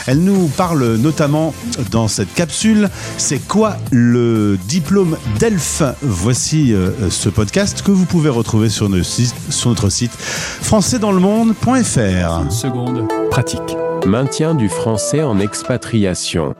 Elle 0.07 0.23
nous 0.23 0.47
parle 0.47 0.95
notamment 0.95 1.53
dans 1.91 2.07
cette 2.07 2.33
capsule, 2.33 2.89
c'est 3.17 3.45
quoi 3.47 3.77
le 3.91 4.57
diplôme 4.67 5.17
d'ELF 5.39 5.83
Voici 6.01 6.73
euh, 6.73 6.91
ce 7.09 7.29
podcast 7.29 7.81
que 7.83 7.91
vous 7.91 8.05
pouvez 8.05 8.29
retrouver 8.29 8.69
sur, 8.69 8.89
nos 8.89 9.03
sites- 9.03 9.35
sur 9.49 9.69
notre 9.69 9.89
site 9.89 10.11
françaisdanslemonde.fr. 10.11 12.51
Seconde 12.51 13.07
pratique. 13.29 13.59
Maintien 14.05 14.55
du 14.55 14.67
français 14.69 15.21
en 15.21 15.39
expatriation. 15.39 16.55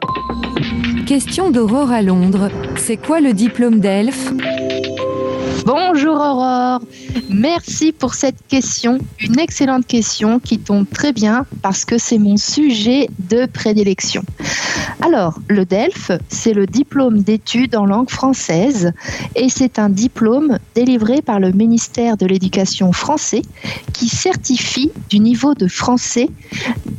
Question 1.08 1.50
d'Aurore 1.52 1.92
à 1.92 2.02
Londres. 2.02 2.50
C'est 2.78 2.98
quoi 2.98 3.20
le 3.20 3.34
diplôme 3.34 3.80
d'ELF 3.80 4.32
Bonjour 5.66 6.16
Aurore, 6.16 6.82
merci 7.30 7.92
pour 7.92 8.16
cette 8.16 8.48
question, 8.48 8.98
une 9.20 9.40
excellente 9.40 9.86
question 9.86 10.40
qui 10.40 10.58
tombe 10.58 10.90
très 10.90 11.14
bien 11.14 11.46
parce 11.62 11.86
que 11.86 12.00
c'est 12.00 12.18
mon 12.18 12.36
sujet 12.38 13.10
de 13.30 13.46
prédilection. 13.46 14.24
Alors, 15.02 15.40
le 15.48 15.66
DELF, 15.66 16.12
c'est 16.30 16.54
le 16.54 16.66
diplôme 16.66 17.22
d'études 17.22 17.76
en 17.76 17.86
langue 17.86 18.10
française 18.10 18.92
et 19.36 19.50
c'est 19.50 19.78
un 19.78 19.90
diplôme 19.90 20.58
délivré 20.74 21.22
par 21.22 21.40
le 21.40 21.52
ministère 21.52 22.18
de 22.18 22.26
l'Éducation 22.26 22.92
français 22.92 23.44
qui 23.94 24.10
certifie 24.10 24.92
du 25.10 25.20
niveau 25.20 25.54
de 25.54 25.68
français 25.68 26.30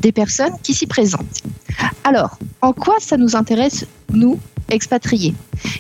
des 0.01 0.13
personnes 0.13 0.55
qui 0.63 0.75
s'y 0.75 0.87
présentent. 0.87 1.43
Alors, 2.05 2.39
en 2.61 2.73
quoi 2.73 2.95
ça 3.01 3.17
nous 3.17 3.35
intéresse, 3.35 3.87
nous, 4.13 4.39
expatriés. 4.71 5.35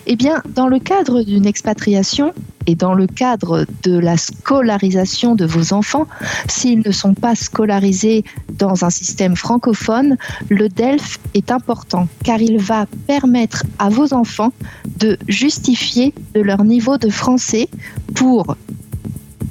Eh 0.06 0.16
bien, 0.16 0.42
dans 0.54 0.68
le 0.68 0.78
cadre 0.78 1.22
d'une 1.22 1.46
expatriation 1.46 2.32
et 2.66 2.74
dans 2.74 2.94
le 2.94 3.06
cadre 3.06 3.66
de 3.82 3.98
la 3.98 4.16
scolarisation 4.16 5.34
de 5.34 5.44
vos 5.44 5.72
enfants, 5.72 6.06
s'ils 6.48 6.82
ne 6.84 6.92
sont 6.92 7.14
pas 7.14 7.34
scolarisés 7.34 8.24
dans 8.50 8.84
un 8.84 8.90
système 8.90 9.36
francophone, 9.36 10.16
le 10.48 10.68
DELF 10.68 11.18
est 11.34 11.50
important 11.50 12.08
car 12.24 12.40
il 12.40 12.58
va 12.58 12.86
permettre 13.06 13.64
à 13.78 13.88
vos 13.88 14.14
enfants 14.14 14.52
de 14.98 15.18
justifier 15.28 16.14
leur 16.34 16.64
niveau 16.64 16.98
de 16.98 17.08
français 17.08 17.68
pour 18.14 18.56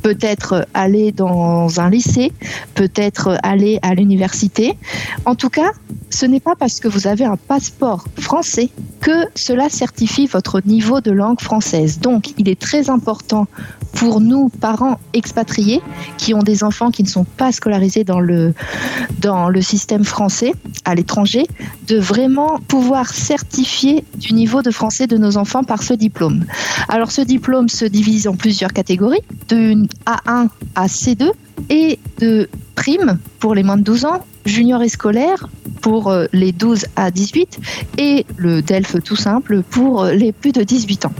peut-être 0.01 0.67
aller 0.73 1.11
dans 1.11 1.79
un 1.79 1.89
lycée, 1.89 2.31
peut-être 2.75 3.37
aller 3.43 3.79
à 3.81 3.93
l'université. 3.93 4.77
En 5.25 5.35
tout 5.35 5.49
cas, 5.49 5.71
ce 6.09 6.25
n'est 6.25 6.39
pas 6.39 6.55
parce 6.55 6.79
que 6.79 6.87
vous 6.87 7.07
avez 7.07 7.25
un 7.25 7.37
passeport 7.37 8.05
français 8.19 8.69
que 8.99 9.25
cela 9.35 9.69
certifie 9.69 10.27
votre 10.27 10.61
niveau 10.65 11.01
de 11.01 11.11
langue 11.11 11.39
française. 11.39 11.99
Donc, 11.99 12.33
il 12.37 12.49
est 12.49 12.59
très 12.59 12.89
important 12.89 13.47
pour 13.93 14.21
nous, 14.21 14.49
parents 14.49 14.99
expatriés, 15.13 15.81
qui 16.17 16.33
ont 16.33 16.43
des 16.43 16.63
enfants 16.63 16.91
qui 16.91 17.03
ne 17.03 17.07
sont 17.07 17.23
pas 17.23 17.51
scolarisés 17.51 18.03
dans 18.03 18.19
le, 18.19 18.53
système 19.61 20.03
français 20.03 20.53
à 20.85 20.95
l'étranger, 20.95 21.45
de 21.87 21.97
vraiment 21.97 22.59
pouvoir 22.67 23.09
certifier 23.09 24.03
du 24.15 24.33
niveau 24.33 24.61
de 24.61 24.71
français 24.71 25.07
de 25.07 25.17
nos 25.17 25.37
enfants 25.37 25.63
par 25.63 25.83
ce 25.83 25.93
diplôme. 25.93 26.45
Alors, 26.89 27.11
ce 27.11 27.21
diplôme 27.21 27.69
se 27.69 27.85
divise 27.85 28.27
en 28.27 28.35
plusieurs 28.35 28.73
catégories, 28.73 29.21
de 29.49 29.85
A1 30.05 30.49
à 30.75 30.87
C2 30.87 31.31
et 31.69 31.99
de 32.19 32.49
prime 32.75 33.19
pour 33.39 33.55
les 33.55 33.63
moins 33.63 33.77
de 33.77 33.83
12 33.83 34.05
ans, 34.05 34.25
junior 34.45 34.81
et 34.81 34.89
scolaire 34.89 35.47
pour 35.81 36.09
euh, 36.09 36.25
les 36.33 36.51
12 36.51 36.85
à 36.95 37.11
18 37.11 37.59
et 37.97 38.25
le 38.37 38.61
DELF 38.61 39.01
tout 39.03 39.15
simple 39.15 39.61
pour 39.63 40.03
euh, 40.03 40.13
les 40.13 40.31
plus 40.31 40.51
de 40.51 40.63
18 40.63 41.05
ans. 41.05 41.13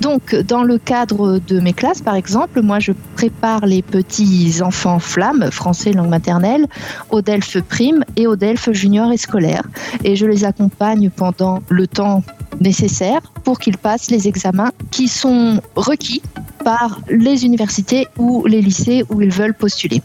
Donc, 0.00 0.34
dans 0.34 0.62
le 0.62 0.78
cadre 0.78 1.40
de 1.46 1.60
mes 1.60 1.72
classes, 1.72 2.00
par 2.00 2.14
exemple, 2.14 2.62
moi, 2.62 2.78
je 2.78 2.92
prépare 3.16 3.66
les 3.66 3.82
petits 3.82 4.60
enfants 4.62 4.98
flammes, 4.98 5.50
français 5.50 5.92
langue 5.92 6.08
maternelle, 6.08 6.66
au 7.10 7.22
DELF 7.22 7.60
prime 7.62 8.04
et 8.16 8.26
au 8.26 8.36
DELF 8.36 8.70
junior 8.72 9.12
et 9.12 9.16
scolaire. 9.16 9.62
Et 10.04 10.16
je 10.16 10.26
les 10.26 10.44
accompagne 10.44 11.10
pendant 11.10 11.62
le 11.68 11.86
temps 11.86 12.22
nécessaire 12.60 13.20
pour 13.44 13.58
qu'ils 13.58 13.78
passent 13.78 14.10
les 14.10 14.28
examens 14.28 14.72
qui 14.90 15.08
sont 15.08 15.60
requis 15.76 16.22
par 16.64 17.00
les 17.08 17.44
universités 17.44 18.06
ou 18.18 18.44
les 18.46 18.60
lycées 18.60 19.04
où 19.08 19.22
ils 19.22 19.32
veulent 19.32 19.54
postuler. 19.54 20.02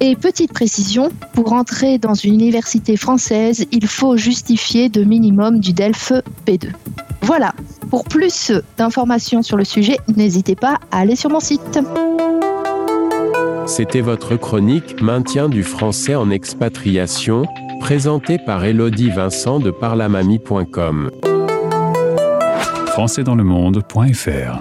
Et 0.00 0.16
petite 0.16 0.52
précision, 0.52 1.10
pour 1.32 1.52
entrer 1.52 1.98
dans 1.98 2.14
une 2.14 2.34
université 2.34 2.96
française, 2.96 3.66
il 3.70 3.86
faut 3.86 4.16
justifier 4.16 4.88
de 4.88 5.04
minimum 5.04 5.60
du 5.60 5.72
DELF 5.72 6.12
B2. 6.46 6.70
Voilà, 7.22 7.54
pour 7.90 8.04
plus 8.04 8.52
d'informations 8.76 9.42
sur 9.42 9.56
le 9.56 9.64
sujet, 9.64 9.98
n'hésitez 10.16 10.56
pas 10.56 10.78
à 10.90 10.98
aller 11.00 11.14
sur 11.14 11.30
mon 11.30 11.40
site. 11.40 11.78
C'était 13.66 14.00
votre 14.00 14.36
chronique 14.36 15.00
Maintien 15.00 15.48
du 15.48 15.62
français 15.62 16.16
en 16.16 16.30
expatriation, 16.30 17.46
présentée 17.80 18.38
par 18.44 18.64
Elodie 18.64 19.10
Vincent 19.10 19.60
de 19.60 19.70
parlamamie.com. 19.70 21.10
françaisdanslemonde.fr. 22.92 24.60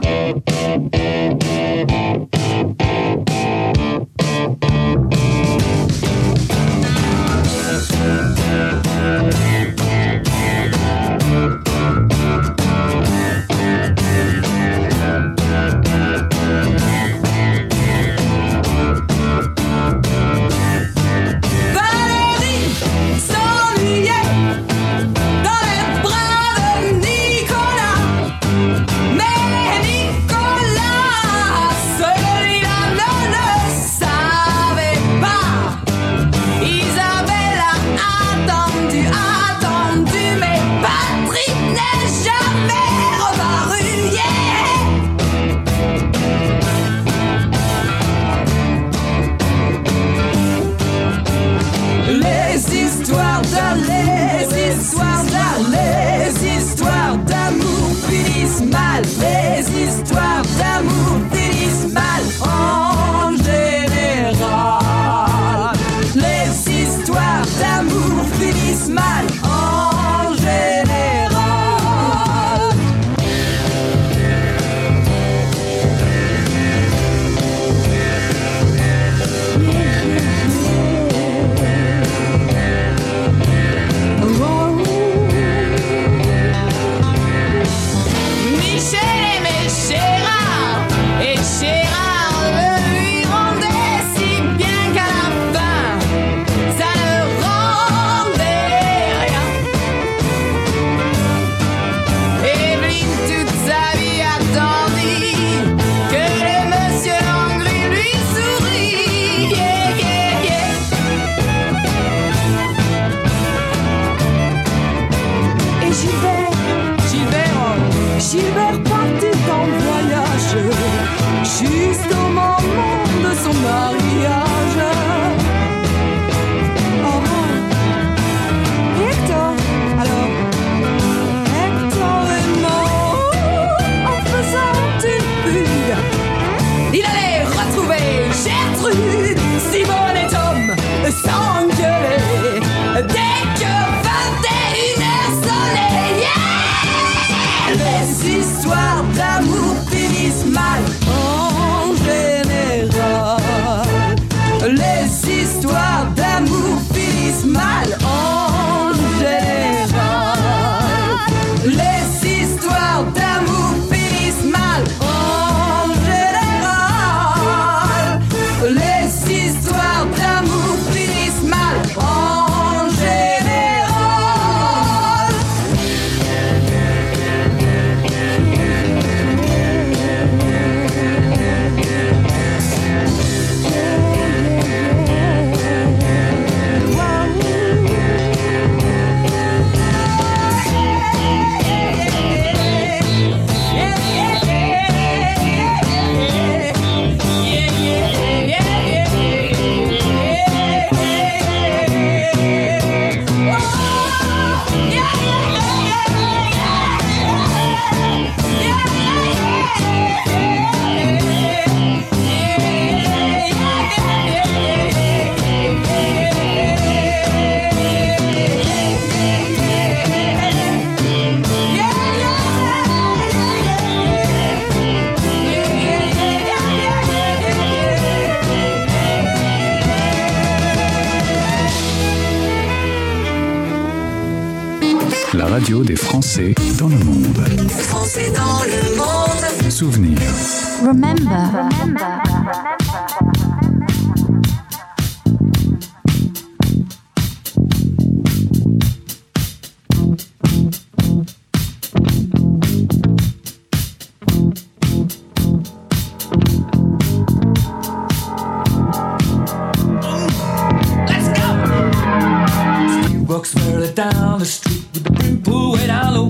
Down 263.95 264.39
the 264.39 264.45
street 264.45 264.85
with 264.93 265.03
the 265.03 265.11
brim 265.11 265.43
and 265.45 265.73
way 265.73 265.85
down 265.85 266.13
low. 266.13 266.29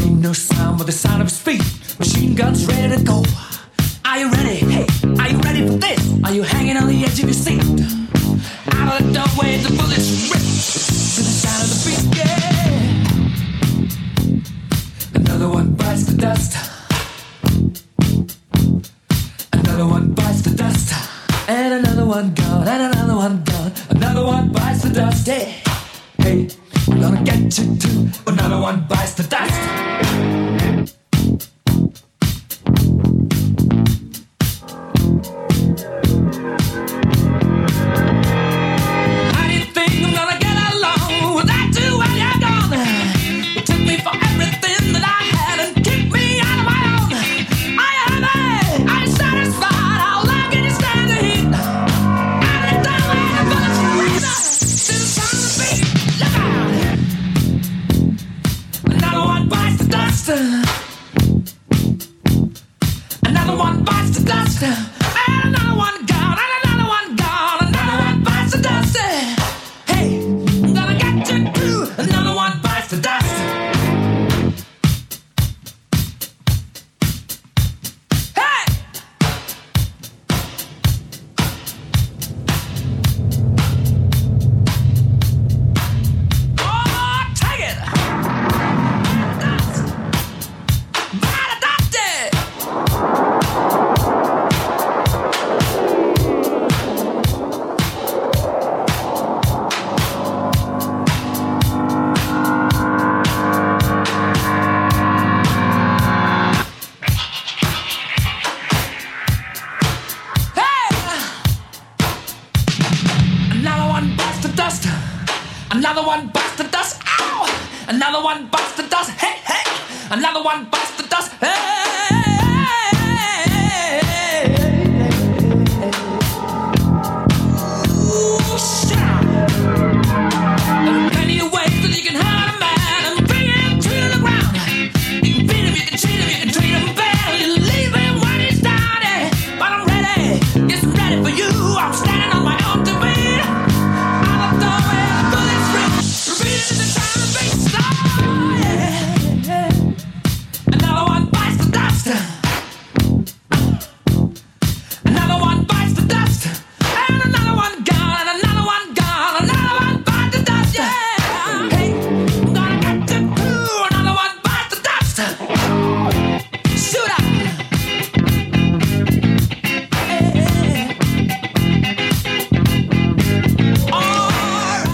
Ain't 0.00 0.20
no 0.20 0.32
sound 0.32 0.78
but 0.78 0.86
the 0.86 0.92
sound 0.92 1.20
of 1.20 1.28
his 1.28 1.38
feet. 1.38 1.62
Machine 1.98 2.34
guns 2.34 2.64
ready 2.66 2.96
to 2.96 3.04
go. 3.04 3.22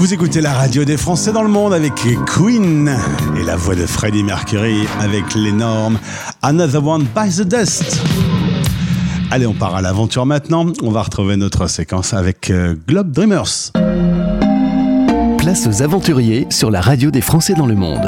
Vous 0.05 0.12
écoutez 0.12 0.42
la 0.42 0.52
radio 0.52 0.84
des 0.84 0.98
Français 0.98 1.32
dans 1.32 1.40
le 1.42 1.48
monde 1.48 1.72
avec 1.72 1.94
Queen 2.26 2.94
et 3.40 3.42
la 3.42 3.57
voix 3.57 3.74
de 3.74 3.86
Freddie 3.86 4.22
Mercury 4.22 4.86
avec 5.00 5.34
l'énorme 5.34 5.98
Another 6.42 6.86
One 6.86 7.07
by 7.16 7.34
the 7.34 7.40
Dust. 7.40 8.02
Allez, 9.30 9.46
on 9.46 9.55
part 9.55 9.74
à 9.74 9.80
l'aventure 9.80 10.26
maintenant. 10.26 10.66
On 10.82 10.90
va 10.90 11.00
retrouver 11.00 11.36
notre 11.36 11.68
séquence 11.68 12.12
avec 12.12 12.50
euh, 12.50 12.74
Globe 12.86 13.12
Dreamers. 13.12 13.72
Place 15.38 15.66
aux 15.66 15.80
aventuriers 15.80 16.48
sur 16.50 16.70
la 16.70 16.82
radio 16.82 17.11
des 17.11 17.22
Français 17.22 17.55
dans 17.55 17.66
le 17.66 17.74
monde. 17.74 18.07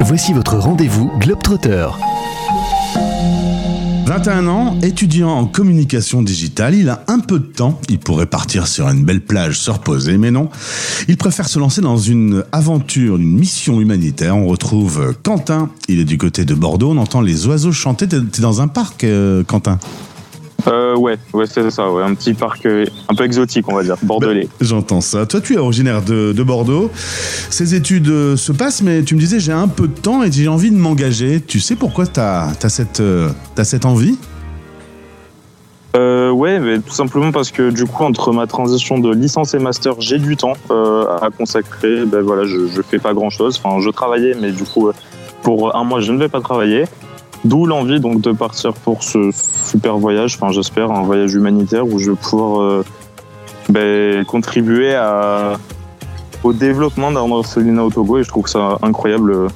Voici 0.00 0.32
votre 0.32 0.58
rendez-vous 0.58 1.12
Globetrotter. 1.20 1.86
21 4.08 4.46
ans, 4.46 4.78
étudiant 4.80 5.28
en 5.28 5.44
communication 5.44 6.22
digitale, 6.22 6.74
il 6.74 6.88
a 6.88 7.04
un 7.08 7.18
peu 7.18 7.38
de 7.38 7.44
temps, 7.44 7.78
il 7.90 7.98
pourrait 7.98 8.24
partir 8.24 8.66
sur 8.66 8.88
une 8.88 9.04
belle 9.04 9.20
plage 9.20 9.58
se 9.60 9.70
reposer, 9.70 10.16
mais 10.16 10.30
non. 10.30 10.48
Il 11.08 11.18
préfère 11.18 11.46
se 11.46 11.58
lancer 11.58 11.82
dans 11.82 11.98
une 11.98 12.42
aventure, 12.50 13.16
une 13.16 13.38
mission 13.38 13.82
humanitaire. 13.82 14.34
On 14.34 14.46
retrouve 14.46 15.14
Quentin, 15.22 15.68
il 15.88 16.00
est 16.00 16.06
du 16.06 16.16
côté 16.16 16.46
de 16.46 16.54
Bordeaux, 16.54 16.92
on 16.92 16.96
entend 16.96 17.20
les 17.20 17.46
oiseaux 17.48 17.70
chanter. 17.70 18.08
T'es 18.08 18.40
dans 18.40 18.62
un 18.62 18.68
parc, 18.68 19.04
euh, 19.04 19.44
Quentin? 19.44 19.78
Euh, 20.66 20.96
ouais, 20.96 21.16
ouais, 21.32 21.46
c'est 21.46 21.70
ça, 21.70 21.90
ouais. 21.90 22.02
Un 22.02 22.14
petit 22.14 22.34
parc 22.34 22.66
euh, 22.66 22.84
un 23.08 23.14
peu 23.14 23.24
exotique, 23.24 23.66
on 23.68 23.74
va 23.74 23.84
dire, 23.84 23.96
bordelais. 24.02 24.48
J'entends 24.60 25.00
ça. 25.00 25.24
Toi, 25.24 25.40
tu 25.40 25.54
es 25.54 25.56
originaire 25.56 26.02
de, 26.02 26.32
de 26.32 26.42
Bordeaux. 26.42 26.90
Ces 27.48 27.76
études 27.76 28.08
euh, 28.08 28.36
se 28.36 28.50
passent, 28.50 28.82
mais 28.82 29.02
tu 29.04 29.14
me 29.14 29.20
disais, 29.20 29.38
j'ai 29.38 29.52
un 29.52 29.68
peu 29.68 29.86
de 29.86 29.98
temps 29.98 30.24
et 30.24 30.32
j'ai 30.32 30.48
envie 30.48 30.70
de 30.70 30.76
m'engager. 30.76 31.40
Tu 31.40 31.60
sais 31.60 31.76
pourquoi 31.76 32.06
tu 32.06 32.18
as, 32.18 32.52
cette, 32.68 33.00
euh, 33.00 33.30
t'as 33.54 33.64
cette 33.64 33.86
envie? 33.86 34.18
Euh, 35.96 36.30
ouais, 36.30 36.58
mais 36.58 36.80
tout 36.80 36.92
simplement 36.92 37.30
parce 37.30 37.50
que 37.50 37.70
du 37.70 37.86
coup, 37.86 38.04
entre 38.04 38.32
ma 38.32 38.46
transition 38.46 38.98
de 38.98 39.14
licence 39.14 39.54
et 39.54 39.58
master, 39.58 39.94
j'ai 40.00 40.18
du 40.18 40.36
temps 40.36 40.54
à 40.70 41.28
consacrer. 41.30 42.04
Ben 42.04 42.20
voilà, 42.20 42.44
je, 42.44 42.66
je 42.66 42.82
fais 42.82 42.98
pas 42.98 43.14
grand 43.14 43.30
chose. 43.30 43.60
Enfin, 43.62 43.80
je 43.80 43.90
travaillais, 43.90 44.34
mais 44.38 44.50
du 44.50 44.64
coup, 44.64 44.90
pour 45.42 45.74
un 45.74 45.84
mois, 45.84 46.00
je 46.00 46.12
ne 46.12 46.18
vais 46.18 46.28
pas 46.28 46.40
travailler. 46.40 46.84
D'où 47.44 47.66
l'envie 47.66 48.00
donc 48.00 48.20
de 48.20 48.32
partir 48.32 48.72
pour 48.72 49.02
ce 49.02 49.30
super 49.32 49.98
voyage. 49.98 50.36
Enfin, 50.40 50.52
j'espère 50.52 50.90
un 50.90 51.02
voyage 51.02 51.34
humanitaire 51.34 51.86
où 51.86 51.98
je 51.98 52.10
vais 52.10 52.16
pouvoir 52.16 52.60
euh, 52.60 52.84
ben, 53.68 54.24
contribuer 54.24 54.94
à, 54.94 55.58
au 56.42 56.52
développement 56.52 57.12
d'un 57.12 57.30
orphelinat 57.30 57.84
au 57.84 57.90
Togo. 57.90 58.18
Et 58.18 58.24
je 58.24 58.28
trouve 58.28 58.48
ça 58.48 58.78
incroyable. 58.82 59.32
euh, 59.32 59.48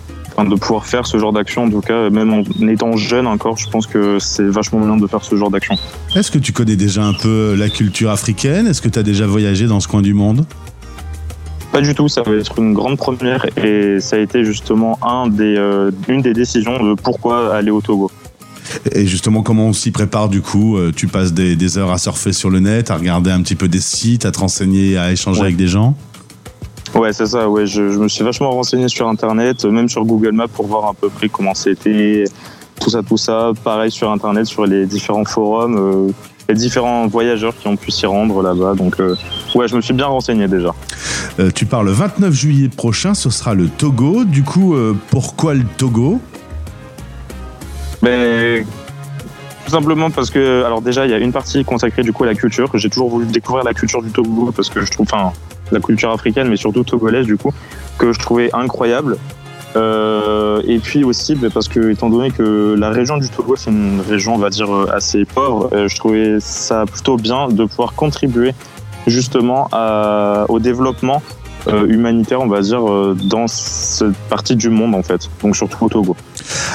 de 0.45 0.55
pouvoir 0.57 0.87
faire 0.87 1.07
ce 1.07 1.18
genre 1.18 1.33
d'action, 1.33 1.64
en 1.64 1.70
tout 1.70 1.80
cas, 1.80 2.11
même 2.11 2.33
en 2.33 2.68
étant 2.68 2.97
jeune 2.97 3.26
encore, 3.26 3.57
je 3.59 3.68
pense 3.68 3.87
que 3.87 4.18
c'est 4.18 4.43
vachement 4.45 4.80
bien 4.80 4.97
de 4.97 5.07
faire 5.07 5.22
ce 5.22 5.37
genre 5.37 5.51
d'action. 5.51 5.76
Est-ce 6.16 6.30
que 6.30 6.39
tu 6.39 6.53
connais 6.53 6.76
déjà 6.76 7.05
un 7.05 7.12
peu 7.12 7.55
la 7.55 7.68
culture 7.68 8.11
africaine? 8.11 8.66
Est-ce 8.66 8.83
que 8.83 8.89
tu 8.89 8.99
as 8.99 9.03
déjà 9.03 9.26
voyagé 9.26 9.66
dans 9.66 9.80
ce 9.80 9.89
coin 9.89 10.03
du 10.03 10.14
monde? 10.14 10.45
Pas 11.73 11.81
du 11.81 11.95
tout, 11.95 12.07
ça 12.07 12.23
va 12.23 12.33
être 12.33 12.59
une 12.59 12.75
grande 12.75 12.99
première 12.99 13.47
et 13.59 13.99
ça 13.99 14.16
a 14.16 14.18
été 14.18 14.45
justement 14.45 14.99
un 15.03 15.27
des, 15.29 15.57
euh, 15.57 15.91
une 16.07 16.20
des 16.20 16.35
décisions 16.35 16.83
de 16.85 16.95
pourquoi 16.95 17.55
aller 17.55 17.70
au 17.70 17.81
Togo. 17.81 18.11
Et 18.95 19.07
justement, 19.07 19.43
comment 19.43 19.66
on 19.66 19.73
s'y 19.73 19.91
prépare 19.91 20.29
du 20.29 20.43
coup 20.43 20.77
Euh, 20.77 20.93
Tu 20.95 21.07
passes 21.09 21.33
des, 21.33 21.57
des 21.57 21.79
heures 21.79 21.91
à 21.91 21.99
surfer 21.99 22.33
sur 22.35 22.51
le 22.51 22.61
net, 22.61 22.91
à 22.91 22.97
regarder 22.97 23.31
un 23.31 23.41
petit 23.43 23.55
peu 23.57 23.68
des 23.68 23.81
sites, 23.81 24.27
à 24.27 24.31
te 24.33 24.39
renseigner, 24.39 24.99
à 24.99 25.11
échanger 25.12 25.41
Ouais. 25.41 25.47
avec 25.47 25.57
des 25.57 25.66
gens? 25.68 25.95
Ouais, 26.95 27.12
c'est 27.14 27.27
ça, 27.27 27.49
ouais, 27.49 27.66
je, 27.66 27.91
je 27.91 27.99
me 27.99 28.07
suis 28.09 28.23
vachement 28.23 28.51
renseigné 28.51 28.87
sur 28.89 29.09
Internet, 29.09 29.64
même 29.64 29.89
sur 29.89 30.05
Google 30.05 30.33
Maps 30.33 30.49
pour 30.49 30.66
voir 30.66 30.85
à 30.91 30.93
peu 30.95 31.09
près 31.09 31.31
comment 31.31 31.55
c'était, 31.55 32.25
tout 32.79 32.91
ça, 32.91 33.01
tout 33.03 33.16
ça. 33.16 33.53
Pareil 33.64 33.91
sur 33.91 34.11
Internet, 34.11 34.45
sur 34.45 34.66
les 34.66 34.85
différents 34.85 35.25
forums, 35.25 35.77
euh, 35.79 36.12
les 36.49 36.55
différents 36.55 37.07
voyageurs 37.07 37.55
qui 37.57 37.68
ont 37.68 37.76
pu 37.76 37.90
s'y 37.90 38.07
rendre 38.07 38.43
là-bas. 38.43 38.74
Donc, 38.74 39.01
euh, 39.01 39.16
ouais, 39.55 39.68
je 39.68 39.76
me 39.76 39.80
suis 39.80 39.95
bien 39.95 40.07
renseigné 40.07 40.49
déjà. 40.49 40.74
Euh, 41.38 41.51
Tu 41.55 41.66
pars 41.66 41.82
le 41.82 41.93
29 41.93 42.32
juillet 42.32 42.68
prochain, 42.68 43.14
ce 43.14 43.30
sera 43.30 43.55
le 43.55 43.68
Togo. 43.68 44.24
Du 44.24 44.43
coup, 44.43 44.74
euh, 44.74 44.97
pourquoi 45.11 45.55
le 45.55 45.64
Togo? 45.76 46.20
Mais 48.03 48.64
tout 49.64 49.70
simplement 49.70 50.11
parce 50.11 50.30
que, 50.30 50.64
alors 50.64 50.82
déjà, 50.82 51.07
il 51.07 51.11
y 51.11 51.14
a 51.14 51.18
une 51.18 51.32
partie 51.32 51.64
consacrée 51.64 52.03
du 52.03 52.12
coup 52.12 52.24
à 52.24 52.26
la 52.26 52.34
culture. 52.34 52.70
J'ai 52.74 52.90
toujours 52.90 53.09
voulu 53.09 53.26
découvrir 53.26 53.64
la 53.64 53.74
culture 53.74 54.03
du 54.03 54.11
Togo 54.11 54.53
parce 54.55 54.68
que 54.68 54.84
je 54.84 54.90
trouve, 54.90 55.07
enfin, 55.11 55.32
la 55.70 55.80
culture 55.80 56.11
africaine, 56.11 56.49
mais 56.49 56.57
surtout 56.57 56.84
togolaise 56.84 57.26
du 57.26 57.36
coup, 57.36 57.53
que 57.99 58.12
je 58.12 58.18
trouvais 58.18 58.51
incroyable. 58.53 59.16
Euh, 59.77 60.61
et 60.66 60.79
puis 60.79 61.03
aussi 61.05 61.35
bah, 61.35 61.49
parce 61.53 61.68
que, 61.68 61.91
étant 61.91 62.11
donné 62.11 62.31
que 62.31 62.75
la 62.79 62.91
région 62.91 63.16
du 63.16 63.29
Togo, 63.29 63.57
c'est 63.57 63.70
une 63.70 64.01
région, 64.07 64.35
on 64.35 64.39
va 64.39 64.51
dire, 64.51 64.70
euh, 64.73 64.87
assez 64.93 65.25
pauvre, 65.25 65.70
euh, 65.73 65.89
je 65.89 65.97
trouvais 65.97 66.37
ça 66.41 66.85
plutôt 66.87 67.16
bien 67.16 67.49
de 67.49 67.64
pouvoir 67.64 67.95
contribuer 67.95 68.53
justement 69.07 69.68
à- 69.73 70.45
au 70.49 70.59
développement 70.59 71.23
euh, 71.69 71.87
humanitaire, 71.87 72.41
on 72.41 72.49
va 72.49 72.61
dire, 72.61 72.91
euh, 72.91 73.17
dans 73.25 73.47
cette 73.47 74.17
partie 74.29 74.57
du 74.57 74.69
monde 74.69 74.95
en 74.95 75.03
fait, 75.03 75.31
donc 75.43 75.55
surtout 75.55 75.85
au 75.85 75.89
Togo. 75.89 76.17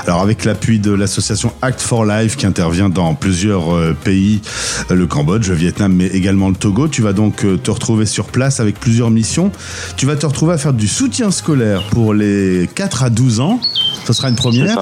Alors 0.05 0.21
avec 0.21 0.45
l'appui 0.45 0.79
de 0.79 0.91
l'association 0.91 1.51
Act 1.61 1.81
for 1.81 2.05
Life 2.05 2.37
qui 2.37 2.45
intervient 2.45 2.89
dans 2.89 3.13
plusieurs 3.13 3.75
euh, 3.75 3.95
pays, 4.03 4.41
le 4.89 5.05
Cambodge, 5.05 5.49
le 5.49 5.55
Vietnam, 5.55 5.93
mais 5.93 6.07
également 6.07 6.49
le 6.49 6.55
Togo, 6.55 6.87
tu 6.87 7.01
vas 7.01 7.13
donc 7.13 7.45
te 7.63 7.71
retrouver 7.71 8.05
sur 8.05 8.25
place 8.25 8.59
avec 8.59 8.79
plusieurs 8.79 9.11
missions. 9.11 9.51
Tu 9.97 10.05
vas 10.05 10.15
te 10.15 10.25
retrouver 10.25 10.53
à 10.53 10.57
faire 10.57 10.73
du 10.73 10.87
soutien 10.87 11.31
scolaire 11.31 11.83
pour 11.91 12.13
les 12.13 12.69
4 12.73 13.03
à 13.03 13.09
12 13.09 13.39
ans. 13.41 13.59
Ce 14.05 14.13
sera 14.13 14.29
une 14.29 14.35
première. 14.35 14.67
C'est 14.67 14.75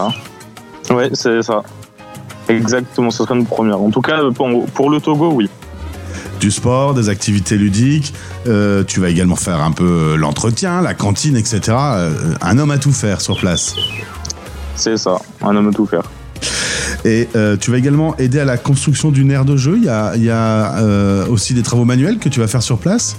ça. 0.88 0.96
Ouais, 0.96 1.10
c'est 1.14 1.42
ça. 1.42 1.64
Exactement, 2.48 3.10
ce 3.10 3.24
serait 3.24 3.36
une 3.36 3.46
première. 3.46 3.82
En 3.82 3.90
tout 3.90 4.02
cas, 4.02 4.20
pour, 4.36 4.66
pour 4.68 4.90
le 4.90 5.00
Togo, 5.00 5.32
oui. 5.32 5.50
Du 6.40 6.52
sport, 6.52 6.94
des 6.94 7.10
activités 7.10 7.58
ludiques. 7.58 8.14
Euh, 8.48 8.84
tu 8.84 9.00
vas 9.00 9.10
également 9.10 9.36
faire 9.36 9.62
un 9.62 9.72
peu 9.72 9.86
euh, 9.86 10.16
l'entretien, 10.18 10.82
la 10.82 10.94
cantine, 10.94 11.38
etc. 11.38 11.62
Euh, 11.70 12.34
un 12.42 12.58
homme 12.58 12.72
à 12.72 12.78
tout 12.78 12.92
faire 12.92 13.22
sur 13.22 13.38
place. 13.38 13.76
C'est 14.76 14.98
ça, 14.98 15.18
un 15.42 15.56
homme 15.56 15.70
à 15.70 15.72
tout 15.72 15.86
faire. 15.86 16.04
Et 17.06 17.30
euh, 17.36 17.56
tu 17.56 17.72
vas 17.72 17.78
également 17.78 18.18
aider 18.18 18.40
à 18.40 18.46
la 18.46 18.58
construction 18.58 19.12
d'une 19.12 19.32
aire 19.32 19.46
de 19.46 19.56
jeu. 19.56 19.76
Il 19.78 19.86
y 19.86 19.90
a, 19.90 20.16
il 20.16 20.24
y 20.24 20.30
a, 20.30 21.26
aussi 21.30 21.54
des 21.54 21.64
travaux 21.64 21.86
manuels 21.86 22.20
que 22.20 22.30
tu 22.30 22.40
vas 22.40 22.48
faire 22.48 22.64
sur 22.64 22.78
place. 22.78 23.16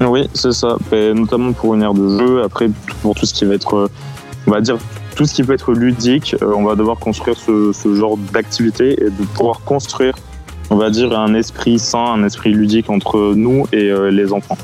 Oui, 0.00 0.28
c'est 0.32 0.52
ça. 0.52 0.76
Et 0.92 1.12
notamment 1.12 1.52
pour 1.52 1.74
une 1.74 1.82
aire 1.82 1.94
de 1.94 2.18
jeu. 2.18 2.42
Après, 2.44 2.70
pour 3.02 3.14
tout 3.14 3.26
ce 3.26 3.34
qui 3.34 3.44
va 3.44 3.54
être, 3.54 3.90
on 4.46 4.50
va 4.50 4.60
dire, 4.60 4.78
tout 5.16 5.26
ce 5.26 5.34
qui 5.34 5.42
peut 5.42 5.52
être 5.52 5.72
ludique, 5.72 6.36
on 6.40 6.62
va 6.62 6.76
devoir 6.76 6.98
construire 6.98 7.36
ce, 7.36 7.72
ce 7.72 7.94
genre 7.94 8.16
d'activité 8.32 8.92
et 8.92 9.10
de 9.10 9.24
pouvoir 9.34 9.60
construire, 9.60 10.14
on 10.70 10.76
va 10.76 10.90
dire, 10.90 11.18
un 11.18 11.34
esprit 11.34 11.78
sain, 11.78 12.04
un 12.14 12.24
esprit 12.24 12.52
ludique 12.52 12.90
entre 12.90 13.34
nous 13.34 13.66
et 13.72 13.90
euh, 13.90 14.10
les 14.10 14.32
enfants. 14.32 14.58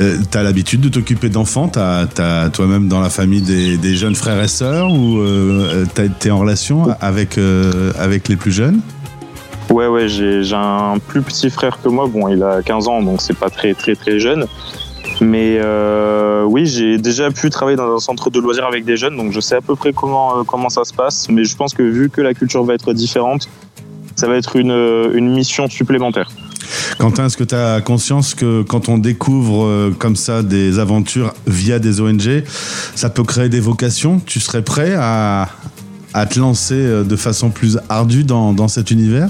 Euh, 0.00 0.16
t'as 0.30 0.42
l'habitude 0.42 0.80
de 0.80 0.88
t'occuper 0.88 1.28
d'enfants? 1.28 1.68
T'as 1.68 2.06
as 2.18 2.50
toi-même 2.50 2.88
dans 2.88 3.00
la 3.00 3.10
famille 3.10 3.42
des, 3.42 3.76
des 3.76 3.94
jeunes 3.94 4.16
frères 4.16 4.42
et 4.42 4.48
sœurs 4.48 4.90
ou 4.92 5.18
euh, 5.18 5.84
t'as- 5.94 6.08
t'es 6.08 6.30
en 6.32 6.38
relation 6.38 6.88
avec, 7.00 7.38
euh, 7.38 7.92
avec 7.98 8.28
les 8.28 8.34
plus 8.36 8.50
jeunes? 8.50 8.80
Ouais, 9.70 9.86
ouais, 9.86 10.08
j'ai 10.08 10.42
un 10.52 10.98
plus 10.98 11.22
petit 11.22 11.48
frère 11.48 11.78
que 11.82 11.88
moi. 11.88 12.06
Bon, 12.12 12.28
il 12.28 12.42
a 12.42 12.60
15 12.62 12.88
ans, 12.88 13.02
donc 13.02 13.20
c'est 13.22 13.36
pas 13.38 13.50
très, 13.50 13.72
très, 13.74 13.94
très 13.94 14.18
jeune. 14.18 14.46
Mais 15.20 15.58
euh, 15.62 16.42
oui, 16.44 16.66
j'ai 16.66 16.98
déjà 16.98 17.30
pu 17.30 17.48
travailler 17.48 17.76
dans 17.76 17.94
un 17.94 18.00
centre 18.00 18.30
de 18.30 18.40
loisirs 18.40 18.66
avec 18.66 18.84
des 18.84 18.96
jeunes, 18.96 19.16
donc 19.16 19.30
je 19.32 19.38
sais 19.40 19.54
à 19.54 19.60
peu 19.60 19.76
près 19.76 19.92
comment, 19.92 20.40
euh, 20.40 20.42
comment 20.44 20.68
ça 20.70 20.82
se 20.84 20.92
passe. 20.92 21.28
Mais 21.30 21.44
je 21.44 21.56
pense 21.56 21.72
que 21.72 21.82
vu 21.84 22.10
que 22.10 22.20
la 22.20 22.34
culture 22.34 22.64
va 22.64 22.74
être 22.74 22.92
différente, 22.92 23.48
ça 24.16 24.28
va 24.28 24.36
être 24.36 24.56
une, 24.56 24.70
euh, 24.70 25.12
une 25.14 25.32
mission 25.32 25.68
supplémentaire. 25.68 26.30
Quentin, 26.98 27.26
est-ce 27.26 27.36
que 27.36 27.44
tu 27.44 27.54
as 27.54 27.80
conscience 27.80 28.34
que 28.34 28.62
quand 28.62 28.88
on 28.88 28.98
découvre 28.98 29.64
euh, 29.64 29.94
comme 29.98 30.16
ça 30.16 30.42
des 30.42 30.78
aventures 30.78 31.32
via 31.46 31.78
des 31.78 32.00
ONG, 32.00 32.44
ça 32.94 33.10
peut 33.10 33.24
créer 33.24 33.48
des 33.48 33.60
vocations? 33.60 34.20
Tu 34.24 34.40
serais 34.40 34.62
prêt 34.62 34.94
à, 34.96 35.48
à 36.14 36.26
te 36.26 36.38
lancer 36.38 36.74
euh, 36.74 37.04
de 37.04 37.16
façon 37.16 37.50
plus 37.50 37.78
ardue 37.88 38.24
dans, 38.24 38.52
dans 38.52 38.68
cet 38.68 38.90
univers? 38.90 39.28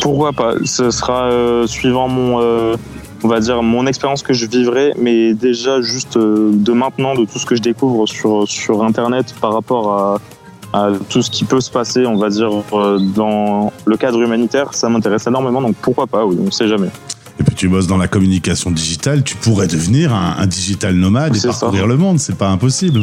Pourquoi 0.00 0.32
pas? 0.32 0.54
Ce 0.64 0.90
sera 0.90 1.30
euh, 1.30 1.66
suivant 1.66 2.08
mon, 2.08 2.40
euh, 2.40 2.76
on 3.22 3.28
va 3.28 3.38
dire, 3.38 3.62
mon 3.62 3.86
expérience 3.86 4.22
que 4.22 4.32
je 4.32 4.46
vivrai, 4.46 4.94
mais 4.98 5.34
déjà 5.34 5.80
juste 5.80 6.18
de 6.18 6.72
maintenant, 6.72 7.14
de 7.14 7.24
tout 7.24 7.38
ce 7.38 7.46
que 7.46 7.54
je 7.54 7.62
découvre 7.62 8.06
sur, 8.06 8.48
sur 8.48 8.82
Internet 8.82 9.34
par 9.40 9.52
rapport 9.52 9.92
à, 9.92 10.20
à 10.72 10.88
tout 11.08 11.22
ce 11.22 11.30
qui 11.30 11.44
peut 11.44 11.60
se 11.60 11.70
passer, 11.70 12.06
on 12.06 12.16
va 12.16 12.28
dire, 12.30 12.50
euh, 12.72 12.98
dans 12.98 13.72
le 13.84 13.96
cadre 13.96 14.20
humanitaire, 14.22 14.72
ça 14.74 14.88
m'intéresse 14.88 15.26
énormément, 15.26 15.60
donc 15.60 15.76
pourquoi 15.82 16.06
pas, 16.06 16.24
oui, 16.24 16.36
on 16.40 16.44
ne 16.46 16.50
sait 16.50 16.68
jamais. 16.68 16.88
Et 17.40 17.44
puis 17.44 17.54
tu 17.54 17.68
bosses 17.68 17.86
dans 17.86 17.96
la 17.96 18.08
communication 18.08 18.70
digitale, 18.70 19.22
tu 19.22 19.36
pourrais 19.36 19.66
devenir 19.66 20.14
un, 20.14 20.36
un 20.38 20.46
digital 20.46 20.94
nomade 20.94 21.34
et 21.34 21.38
C'est 21.38 21.52
ça. 21.52 21.60
parcourir 21.60 21.86
le 21.86 21.96
monde, 21.96 22.18
c'est 22.18 22.36
pas 22.36 22.48
impossible. 22.48 23.02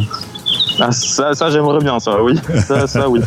Ah, 0.81 0.91
ça, 0.91 1.33
ça 1.33 1.49
j'aimerais 1.49 1.79
bien, 1.83 1.99
ça, 1.99 2.23
oui. 2.23 2.35
Ça, 2.67 2.87
ça, 2.87 3.09
oui. 3.09 3.19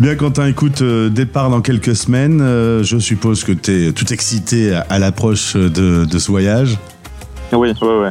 Bien 0.00 0.14
Quentin, 0.14 0.46
écoute, 0.46 0.80
euh, 0.80 1.10
départ 1.10 1.50
dans 1.50 1.60
quelques 1.60 1.94
semaines, 1.94 2.40
euh, 2.40 2.82
je 2.82 2.98
suppose 2.98 3.44
que 3.44 3.52
tu 3.52 3.88
es 3.88 3.92
tout 3.92 4.10
excité 4.10 4.74
à, 4.74 4.86
à 4.88 4.98
l'approche 4.98 5.54
de, 5.54 6.06
de 6.06 6.18
ce 6.18 6.30
voyage. 6.30 6.78
Oui, 7.62 7.72
ouais, 7.82 7.98
ouais. 7.98 8.10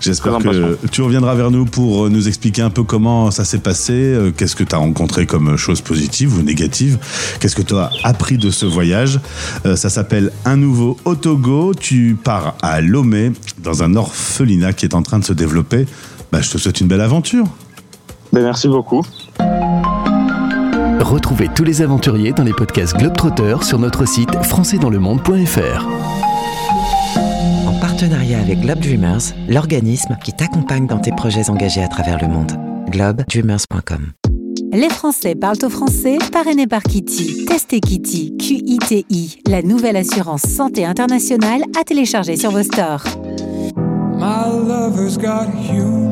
J'espère 0.00 0.38
que 0.38 0.76
tu 0.90 1.02
reviendras 1.02 1.34
vers 1.34 1.50
nous 1.50 1.64
pour 1.64 2.06
euh, 2.06 2.08
nous 2.08 2.26
expliquer 2.26 2.62
un 2.62 2.70
peu 2.70 2.82
comment 2.82 3.30
ça 3.30 3.44
s'est 3.44 3.60
passé, 3.60 3.92
euh, 3.92 4.32
qu'est-ce 4.36 4.56
que 4.56 4.64
tu 4.64 4.74
as 4.74 4.78
rencontré 4.78 5.24
comme 5.24 5.56
chose 5.56 5.80
positive 5.80 6.36
ou 6.36 6.42
négative, 6.42 6.98
qu'est-ce 7.38 7.54
que 7.54 7.62
tu 7.62 7.76
as 7.76 7.90
appris 8.02 8.38
de 8.38 8.50
ce 8.50 8.66
voyage. 8.66 9.20
Euh, 9.66 9.76
ça 9.76 9.88
s'appelle 9.88 10.32
Un 10.44 10.56
nouveau 10.56 10.96
au 11.04 11.14
Togo. 11.14 11.74
Tu 11.74 12.16
pars 12.22 12.56
à 12.60 12.80
Lomé, 12.80 13.32
dans 13.58 13.82
un 13.84 13.94
orphelinat 13.94 14.72
qui 14.72 14.86
est 14.86 14.94
en 14.94 15.02
train 15.02 15.20
de 15.20 15.24
se 15.24 15.32
développer. 15.32 15.86
Bah, 16.32 16.40
je 16.40 16.50
te 16.50 16.58
souhaite 16.58 16.80
une 16.80 16.88
belle 16.88 17.00
aventure. 17.00 17.46
Ben, 18.32 18.42
merci 18.42 18.66
beaucoup. 18.66 19.02
Retrouvez 21.00 21.48
tous 21.54 21.64
les 21.64 21.82
aventuriers 21.82 22.32
dans 22.32 22.44
les 22.44 22.54
podcasts 22.54 22.96
Globetrotter 22.96 23.56
sur 23.62 23.78
notre 23.78 24.06
site 24.06 24.34
françaisdanslemonde.fr. 24.42 26.21
Partenariat 28.02 28.40
avec 28.40 28.58
Globe 28.58 28.80
Dreamers, 28.80 29.20
l'organisme 29.48 30.18
qui 30.24 30.32
t'accompagne 30.32 30.88
dans 30.88 30.98
tes 30.98 31.12
projets 31.12 31.48
engagés 31.50 31.84
à 31.84 31.86
travers 31.86 32.20
le 32.20 32.26
monde. 32.26 32.50
globedreamers.com 32.90 34.10
Les 34.72 34.88
Français 34.88 35.36
parlent 35.36 35.64
au 35.64 35.68
français, 35.68 36.18
parrainé 36.32 36.66
par 36.66 36.82
Kitty. 36.82 37.44
Testez 37.44 37.78
Kitty, 37.78 38.36
Q-I-T-I, 38.38 39.42
la 39.46 39.62
nouvelle 39.62 39.94
assurance 39.94 40.42
santé 40.42 40.84
internationale 40.84 41.62
à 41.80 41.84
télécharger 41.84 42.36
sur 42.36 42.50
vos 42.50 42.64
stores. 42.64 43.04
My 44.18 44.50
lover's 44.50 45.16
got 45.16 45.46
humor. 45.70 46.11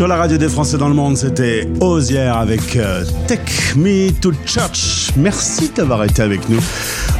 Sur 0.00 0.08
la 0.08 0.16
radio 0.16 0.38
des 0.38 0.48
Français 0.48 0.78
dans 0.78 0.88
le 0.88 0.94
monde, 0.94 1.14
c'était 1.14 1.68
Osier 1.80 2.20
avec 2.20 2.74
euh, 2.74 3.04
Take 3.28 3.76
Me 3.76 4.10
to 4.10 4.32
Church. 4.46 5.10
Merci 5.14 5.72
d'avoir 5.76 6.04
été 6.04 6.22
avec 6.22 6.48
nous. 6.48 6.58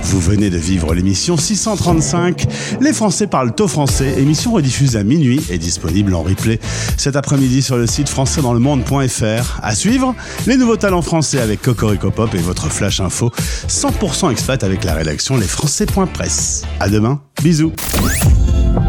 Vous 0.04 0.18
venez 0.18 0.48
de 0.48 0.56
vivre 0.56 0.94
l'émission 0.94 1.36
635. 1.36 2.46
Les 2.80 2.94
Français 2.94 3.26
parlent 3.26 3.52
au 3.60 3.68
français. 3.68 4.14
Émission 4.18 4.52
rediffusée 4.52 4.98
à 4.98 5.02
minuit 5.02 5.44
et 5.50 5.58
disponible 5.58 6.14
en 6.14 6.22
replay 6.22 6.58
cet 6.96 7.16
après-midi 7.16 7.60
sur 7.60 7.76
le 7.76 7.86
site 7.86 8.08
françaisdanslemonde.fr. 8.08 9.60
À 9.62 9.74
suivre, 9.74 10.14
les 10.46 10.56
nouveaux 10.56 10.78
talents 10.78 11.02
français 11.02 11.38
avec 11.38 11.60
Cocorico 11.60 12.10
Pop 12.10 12.34
et 12.34 12.38
votre 12.38 12.72
flash 12.72 13.00
info 13.00 13.30
100% 13.68 14.30
expat 14.30 14.64
avec 14.64 14.84
la 14.84 14.94
rédaction 14.94 15.36
lesfrançais.press. 15.36 16.62
À 16.80 16.88
demain. 16.88 17.20
Bisous. 17.42 17.72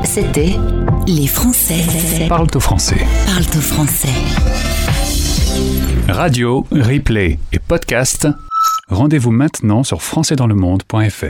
C'était 0.05 0.55
Les 1.07 1.27
Français 1.27 2.27
Parle 2.27 2.47
au 2.53 2.59
français. 2.59 3.05
parlent 3.25 3.57
au 3.57 3.61
français. 3.61 4.07
Radio, 6.07 6.65
replay 6.71 7.39
et 7.51 7.59
podcast. 7.59 8.27
Rendez-vous 8.89 9.31
maintenant 9.31 9.83
sur 9.83 10.01
françaisdanslemonde.fr. 10.01 11.25